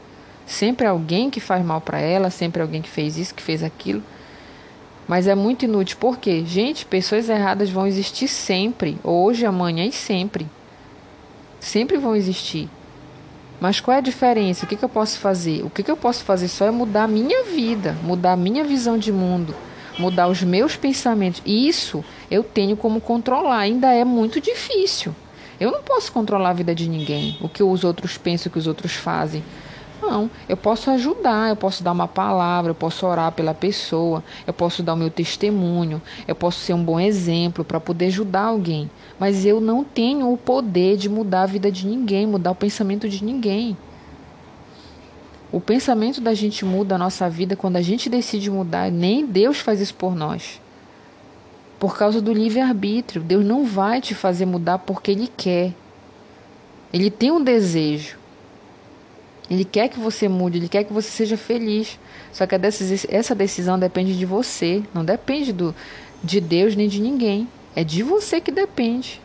Sempre 0.45 0.85
alguém 0.85 1.29
que 1.29 1.39
faz 1.39 1.65
mal 1.65 1.81
para 1.81 1.99
ela, 1.99 2.29
sempre 2.29 2.61
alguém 2.61 2.81
que 2.81 2.89
fez 2.89 3.17
isso, 3.17 3.33
que 3.33 3.41
fez 3.41 3.63
aquilo. 3.63 4.03
Mas 5.07 5.27
é 5.27 5.35
muito 5.35 5.65
inútil. 5.65 5.97
Por 5.99 6.17
quê? 6.17 6.43
Gente, 6.45 6.85
pessoas 6.85 7.29
erradas 7.29 7.69
vão 7.69 7.87
existir 7.87 8.27
sempre. 8.27 8.97
Hoje, 9.03 9.45
amanhã 9.45 9.85
e 9.85 9.91
sempre. 9.91 10.47
Sempre 11.59 11.97
vão 11.97 12.15
existir. 12.15 12.69
Mas 13.59 13.79
qual 13.79 13.95
é 13.95 13.97
a 13.99 14.01
diferença? 14.01 14.65
O 14.65 14.67
que, 14.67 14.75
que 14.75 14.83
eu 14.83 14.89
posso 14.89 15.19
fazer? 15.19 15.63
O 15.63 15.69
que, 15.69 15.83
que 15.83 15.91
eu 15.91 15.97
posso 15.97 16.23
fazer 16.23 16.47
só 16.47 16.65
é 16.65 16.71
mudar 16.71 17.03
a 17.03 17.07
minha 17.07 17.43
vida, 17.43 17.97
mudar 18.03 18.33
a 18.33 18.37
minha 18.37 18.63
visão 18.63 18.97
de 18.97 19.11
mundo, 19.11 19.55
mudar 19.97 20.27
os 20.27 20.43
meus 20.43 20.75
pensamentos. 20.75 21.41
Isso 21.45 22.03
eu 22.29 22.43
tenho 22.43 22.75
como 22.75 22.99
controlar. 22.99 23.59
Ainda 23.59 23.93
é 23.93 24.03
muito 24.03 24.41
difícil. 24.41 25.15
Eu 25.63 25.71
não 25.71 25.81
posso 25.81 26.11
controlar 26.11 26.49
a 26.49 26.53
vida 26.53 26.75
de 26.75 26.89
ninguém, 26.89 27.37
o 27.39 27.47
que 27.47 27.63
os 27.63 27.85
outros 27.85 28.17
pensam, 28.17 28.49
o 28.49 28.51
que 28.51 28.59
os 28.59 28.67
outros 28.67 28.95
fazem. 28.95 29.41
Não, 30.01 30.29
eu 30.49 30.57
posso 30.57 30.91
ajudar, 30.91 31.51
eu 31.51 31.55
posso 31.55 31.81
dar 31.81 31.93
uma 31.93 32.05
palavra, 32.05 32.71
eu 32.71 32.75
posso 32.75 33.07
orar 33.07 33.31
pela 33.31 33.53
pessoa, 33.53 34.21
eu 34.45 34.51
posso 34.51 34.83
dar 34.83 34.93
o 34.93 34.97
meu 34.97 35.09
testemunho, 35.09 36.01
eu 36.27 36.35
posso 36.35 36.59
ser 36.59 36.73
um 36.73 36.83
bom 36.83 36.99
exemplo 36.99 37.63
para 37.63 37.79
poder 37.79 38.07
ajudar 38.07 38.41
alguém. 38.41 38.91
Mas 39.17 39.45
eu 39.45 39.61
não 39.61 39.85
tenho 39.85 40.33
o 40.33 40.37
poder 40.37 40.97
de 40.97 41.07
mudar 41.07 41.43
a 41.43 41.45
vida 41.45 41.71
de 41.71 41.87
ninguém, 41.87 42.27
mudar 42.27 42.51
o 42.51 42.55
pensamento 42.55 43.07
de 43.07 43.23
ninguém. 43.23 43.77
O 45.49 45.61
pensamento 45.61 46.19
da 46.19 46.33
gente 46.33 46.65
muda 46.65 46.95
a 46.95 46.97
nossa 46.97 47.29
vida 47.29 47.55
quando 47.55 47.77
a 47.77 47.81
gente 47.81 48.09
decide 48.09 48.51
mudar. 48.51 48.91
Nem 48.91 49.25
Deus 49.25 49.59
faz 49.59 49.79
isso 49.79 49.95
por 49.95 50.13
nós. 50.13 50.59
Por 51.83 51.97
causa 51.97 52.21
do 52.21 52.31
livre-arbítrio. 52.31 53.21
Deus 53.21 53.43
não 53.43 53.65
vai 53.65 53.99
te 53.99 54.15
fazer 54.15 54.45
mudar 54.45 54.77
porque 54.77 55.11
Ele 55.11 55.27
quer. 55.27 55.73
Ele 56.93 57.11
tem 57.11 57.29
um 57.29 57.43
desejo. 57.43 58.17
Ele 59.51 59.65
quer 59.65 59.89
que 59.89 59.99
você 59.99 60.29
mude, 60.29 60.57
ele 60.57 60.69
quer 60.69 60.85
que 60.85 60.93
você 60.93 61.09
seja 61.09 61.35
feliz. 61.35 61.99
Só 62.31 62.47
que 62.47 62.55
essa 63.09 63.35
decisão 63.35 63.77
depende 63.77 64.17
de 64.17 64.25
você, 64.25 64.81
não 64.93 65.03
depende 65.03 65.51
do, 65.51 65.75
de 66.23 66.39
Deus 66.39 66.73
nem 66.73 66.87
de 66.87 67.01
ninguém. 67.01 67.49
É 67.75 67.83
de 67.83 68.01
você 68.01 68.39
que 68.39 68.49
depende, 68.49 69.19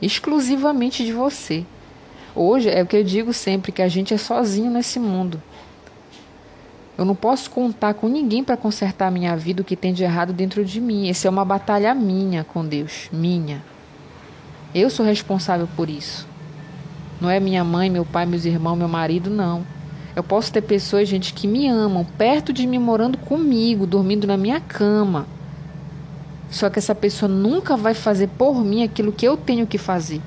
exclusivamente 0.00 1.04
de 1.04 1.12
você. 1.12 1.66
Hoje 2.32 2.70
é 2.70 2.80
o 2.80 2.86
que 2.86 2.96
eu 2.96 3.02
digo 3.02 3.32
sempre 3.32 3.72
que 3.72 3.82
a 3.82 3.88
gente 3.88 4.14
é 4.14 4.18
sozinho 4.18 4.70
nesse 4.70 5.00
mundo. 5.00 5.42
Eu 6.96 7.04
não 7.04 7.14
posso 7.14 7.50
contar 7.50 7.94
com 7.94 8.08
ninguém 8.08 8.44
para 8.44 8.56
consertar 8.56 9.08
a 9.08 9.10
minha 9.10 9.36
vida 9.36 9.62
o 9.62 9.64
que 9.64 9.74
tem 9.74 9.92
de 9.92 10.04
errado 10.04 10.32
dentro 10.32 10.64
de 10.64 10.80
mim. 10.80 11.08
Essa 11.08 11.26
é 11.26 11.30
uma 11.30 11.44
batalha 11.44 11.92
minha 11.94 12.44
com 12.44 12.64
Deus, 12.64 13.08
minha. 13.12 13.62
Eu 14.72 14.88
sou 14.88 15.04
responsável 15.04 15.68
por 15.76 15.90
isso. 15.90 16.26
Não 17.20 17.28
é 17.28 17.40
minha 17.40 17.64
mãe, 17.64 17.90
meu 17.90 18.04
pai, 18.04 18.26
meus 18.26 18.44
irmãos, 18.44 18.76
meu 18.76 18.88
marido, 18.88 19.28
não. 19.28 19.64
Eu 20.14 20.22
posso 20.22 20.52
ter 20.52 20.62
pessoas, 20.62 21.08
gente, 21.08 21.34
que 21.34 21.48
me 21.48 21.66
amam, 21.68 22.04
perto 22.04 22.52
de 22.52 22.66
mim, 22.66 22.78
morando 22.78 23.18
comigo, 23.18 23.86
dormindo 23.86 24.26
na 24.26 24.36
minha 24.36 24.60
cama. 24.60 25.26
Só 26.48 26.70
que 26.70 26.78
essa 26.78 26.94
pessoa 26.94 27.28
nunca 27.28 27.76
vai 27.76 27.94
fazer 27.94 28.28
por 28.28 28.64
mim 28.64 28.84
aquilo 28.84 29.10
que 29.10 29.26
eu 29.26 29.36
tenho 29.36 29.66
que 29.66 29.78
fazer. 29.78 30.20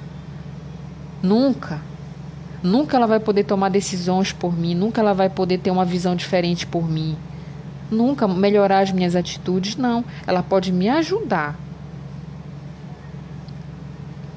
Nunca. 1.24 1.82
Nunca 2.62 2.98
ela 2.98 3.06
vai 3.06 3.20
poder 3.20 3.44
tomar 3.44 3.70
decisões 3.70 4.32
por 4.32 4.58
mim, 4.58 4.74
nunca 4.74 5.02
ela 5.02 5.14
vai 5.14 5.30
poder 5.30 5.60
ter 5.60 5.72
uma 5.72 5.86
visão 5.86 6.16
diferente 6.16 6.66
por 6.66 6.90
mim. 6.90 7.16
Nunca 7.90 8.28
melhorar 8.28 8.80
as 8.80 8.92
minhas 8.92 9.16
atitudes, 9.16 9.76
não. 9.76 10.04
Ela 10.26 10.44
pode 10.44 10.72
me 10.72 10.90
ajudar. 10.90 11.56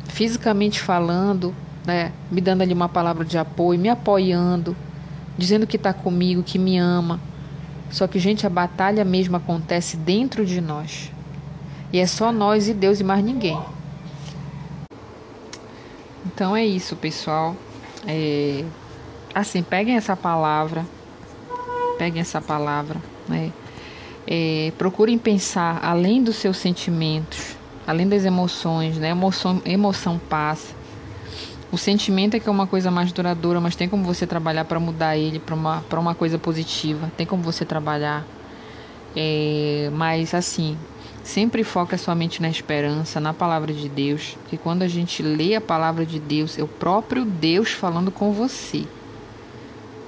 Fisicamente 0.04 0.80
falando, 0.80 1.54
né, 1.85 2.12
me 2.30 2.40
dando 2.40 2.62
ali 2.62 2.72
uma 2.72 2.88
palavra 2.88 3.24
de 3.24 3.38
apoio, 3.38 3.80
me 3.80 3.88
apoiando, 3.88 4.76
dizendo 5.37 5.66
que 5.66 5.76
está 5.76 5.92
comigo, 5.92 6.42
que 6.42 6.59
me 6.59 6.78
ama. 6.78 7.18
Só 7.90 8.06
que, 8.06 8.20
gente, 8.20 8.46
a 8.46 8.50
batalha 8.50 9.04
mesmo 9.04 9.37
acontece 9.37 9.96
dentro 9.96 10.46
de 10.46 10.61
nós. 10.61 11.11
E 11.92 11.98
é 11.98 12.06
só 12.06 12.30
nós 12.30 12.68
e 12.68 12.74
Deus 12.74 13.00
e 13.00 13.04
mais 13.04 13.24
ninguém. 13.24 13.59
Então 16.24 16.56
é 16.56 16.64
isso, 16.64 16.94
pessoal. 16.94 17.56
É, 18.06 18.64
assim, 19.34 19.62
peguem 19.62 19.96
essa 19.96 20.16
palavra, 20.16 20.86
peguem 21.98 22.20
essa 22.20 22.40
palavra, 22.40 23.00
né? 23.28 23.52
É, 24.26 24.72
procurem 24.78 25.18
pensar 25.18 25.80
além 25.82 26.22
dos 26.22 26.36
seus 26.36 26.56
sentimentos, 26.56 27.56
além 27.86 28.08
das 28.08 28.24
emoções, 28.24 28.96
né? 28.98 29.10
Emoção, 29.10 29.60
emoção 29.64 30.18
passa. 30.18 30.74
O 31.72 31.78
sentimento 31.78 32.36
é 32.36 32.40
que 32.40 32.48
é 32.48 32.52
uma 32.52 32.66
coisa 32.66 32.90
mais 32.90 33.12
duradoura, 33.12 33.60
mas 33.60 33.76
tem 33.76 33.88
como 33.88 34.04
você 34.04 34.26
trabalhar 34.26 34.64
para 34.64 34.80
mudar 34.80 35.16
ele 35.16 35.38
para 35.38 35.54
uma, 35.54 35.84
uma 35.92 36.14
coisa 36.14 36.38
positiva. 36.38 37.10
Tem 37.16 37.24
como 37.24 37.42
você 37.42 37.64
trabalhar. 37.64 38.24
É, 39.14 39.88
mas 39.92 40.34
assim, 40.34 40.76
sempre 41.22 41.64
foca 41.64 41.98
sua 41.98 42.14
mente 42.14 42.42
na 42.42 42.48
esperança, 42.48 43.20
na 43.20 43.33
palavra 43.33 43.72
de 43.72 43.88
Deus. 43.88 44.37
Que 44.48 44.56
quando 44.56 44.83
a 44.83 44.88
gente 44.88 45.22
lê 45.22 45.54
a 45.54 45.61
palavra 45.61 46.04
de 46.04 46.18
Deus, 46.18 46.59
é 46.59 46.62
o 46.62 46.68
próprio 46.68 47.24
Deus 47.24 47.70
falando 47.70 48.11
com 48.11 48.33
você. 48.33 48.85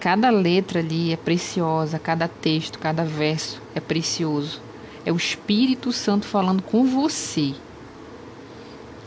Cada 0.00 0.30
letra 0.30 0.80
ali 0.80 1.12
é 1.12 1.16
preciosa, 1.16 1.98
cada 1.98 2.26
texto, 2.26 2.78
cada 2.78 3.04
verso 3.04 3.62
é 3.74 3.80
precioso. 3.80 4.60
É 5.04 5.12
o 5.12 5.16
Espírito 5.16 5.92
Santo 5.92 6.26
falando 6.26 6.62
com 6.62 6.84
você 6.84 7.54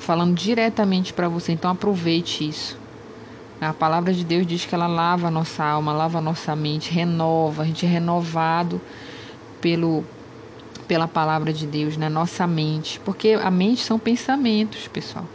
falando 0.05 0.35
diretamente 0.35 1.11
para 1.11 1.27
você. 1.27 1.51
Então 1.51 1.71
aproveite 1.71 2.47
isso. 2.47 2.77
A 3.59 3.73
palavra 3.73 4.13
de 4.13 4.23
Deus 4.23 4.45
diz 4.45 4.65
que 4.65 4.75
ela 4.75 4.87
lava 4.87 5.27
a 5.27 5.31
nossa 5.31 5.63
alma, 5.63 5.91
lava 5.91 6.19
a 6.19 6.21
nossa 6.21 6.55
mente, 6.55 6.91
renova, 6.91 7.63
a 7.63 7.65
gente 7.65 7.85
é 7.85 7.89
renovado 7.89 8.79
pelo 9.59 10.03
pela 10.87 11.07
palavra 11.07 11.51
de 11.51 11.65
Deus 11.65 11.97
na 11.97 12.09
nossa 12.09 12.45
mente, 12.45 12.99
porque 13.03 13.29
a 13.29 13.51
mente 13.51 13.81
são 13.83 13.97
pensamentos, 13.97 14.87
pessoal. 14.87 15.25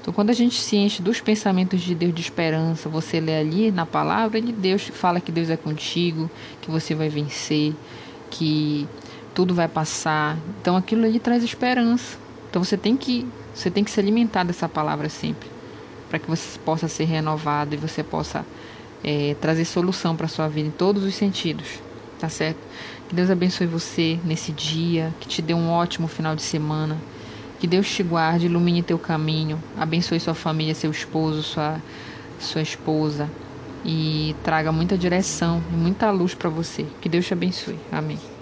Então, 0.00 0.14
quando 0.14 0.30
a 0.30 0.34
gente 0.34 0.60
se 0.60 0.76
enche 0.76 1.02
dos 1.02 1.20
pensamentos 1.20 1.82
de 1.82 1.94
Deus 1.94 2.14
de 2.14 2.22
esperança, 2.22 2.88
você 2.88 3.20
lê 3.20 3.36
ali 3.38 3.70
na 3.70 3.84
palavra 3.84 4.40
de 4.40 4.50
Deus, 4.50 4.82
fala 4.88 5.20
que 5.20 5.30
Deus 5.30 5.50
é 5.50 5.56
contigo, 5.56 6.30
que 6.62 6.70
você 6.70 6.94
vai 6.94 7.10
vencer, 7.10 7.74
que 8.30 8.88
tudo 9.34 9.54
vai 9.54 9.68
passar. 9.68 10.38
Então, 10.60 10.74
aquilo 10.76 11.04
ali 11.04 11.18
traz 11.18 11.44
esperança. 11.44 12.16
Então, 12.48 12.64
você 12.64 12.78
tem 12.78 12.96
que 12.96 13.26
você 13.54 13.70
tem 13.70 13.84
que 13.84 13.90
se 13.90 14.00
alimentar 14.00 14.44
dessa 14.44 14.68
palavra 14.68 15.08
sempre, 15.08 15.48
para 16.08 16.18
que 16.18 16.26
você 16.26 16.58
possa 16.60 16.88
ser 16.88 17.04
renovado 17.04 17.74
e 17.74 17.76
você 17.76 18.02
possa 18.02 18.46
é, 19.04 19.36
trazer 19.40 19.64
solução 19.64 20.16
para 20.16 20.28
sua 20.28 20.48
vida 20.48 20.68
em 20.68 20.72
todos 20.72 21.04
os 21.04 21.14
sentidos, 21.14 21.66
tá 22.18 22.28
certo? 22.28 22.58
Que 23.10 23.16
Deus 23.16 23.28
abençoe 23.28 23.66
você 23.66 24.20
nesse 24.24 24.52
dia, 24.52 25.12
que 25.18 25.26
te 25.26 25.42
dê 25.42 25.52
um 25.52 25.68
ótimo 25.68 26.06
final 26.06 26.36
de 26.36 26.42
semana. 26.42 26.96
Que 27.58 27.66
Deus 27.66 27.90
te 27.90 28.04
guarde, 28.04 28.46
ilumine 28.46 28.84
teu 28.84 29.00
caminho, 29.00 29.60
abençoe 29.76 30.20
sua 30.20 30.32
família, 30.32 30.76
seu 30.76 30.92
esposo, 30.92 31.42
sua, 31.42 31.82
sua 32.38 32.62
esposa 32.62 33.28
e 33.84 34.36
traga 34.44 34.70
muita 34.70 34.96
direção 34.96 35.60
e 35.72 35.76
muita 35.76 36.08
luz 36.12 36.34
para 36.34 36.48
você. 36.48 36.86
Que 37.00 37.08
Deus 37.08 37.26
te 37.26 37.32
abençoe. 37.32 37.80
Amém. 37.90 38.39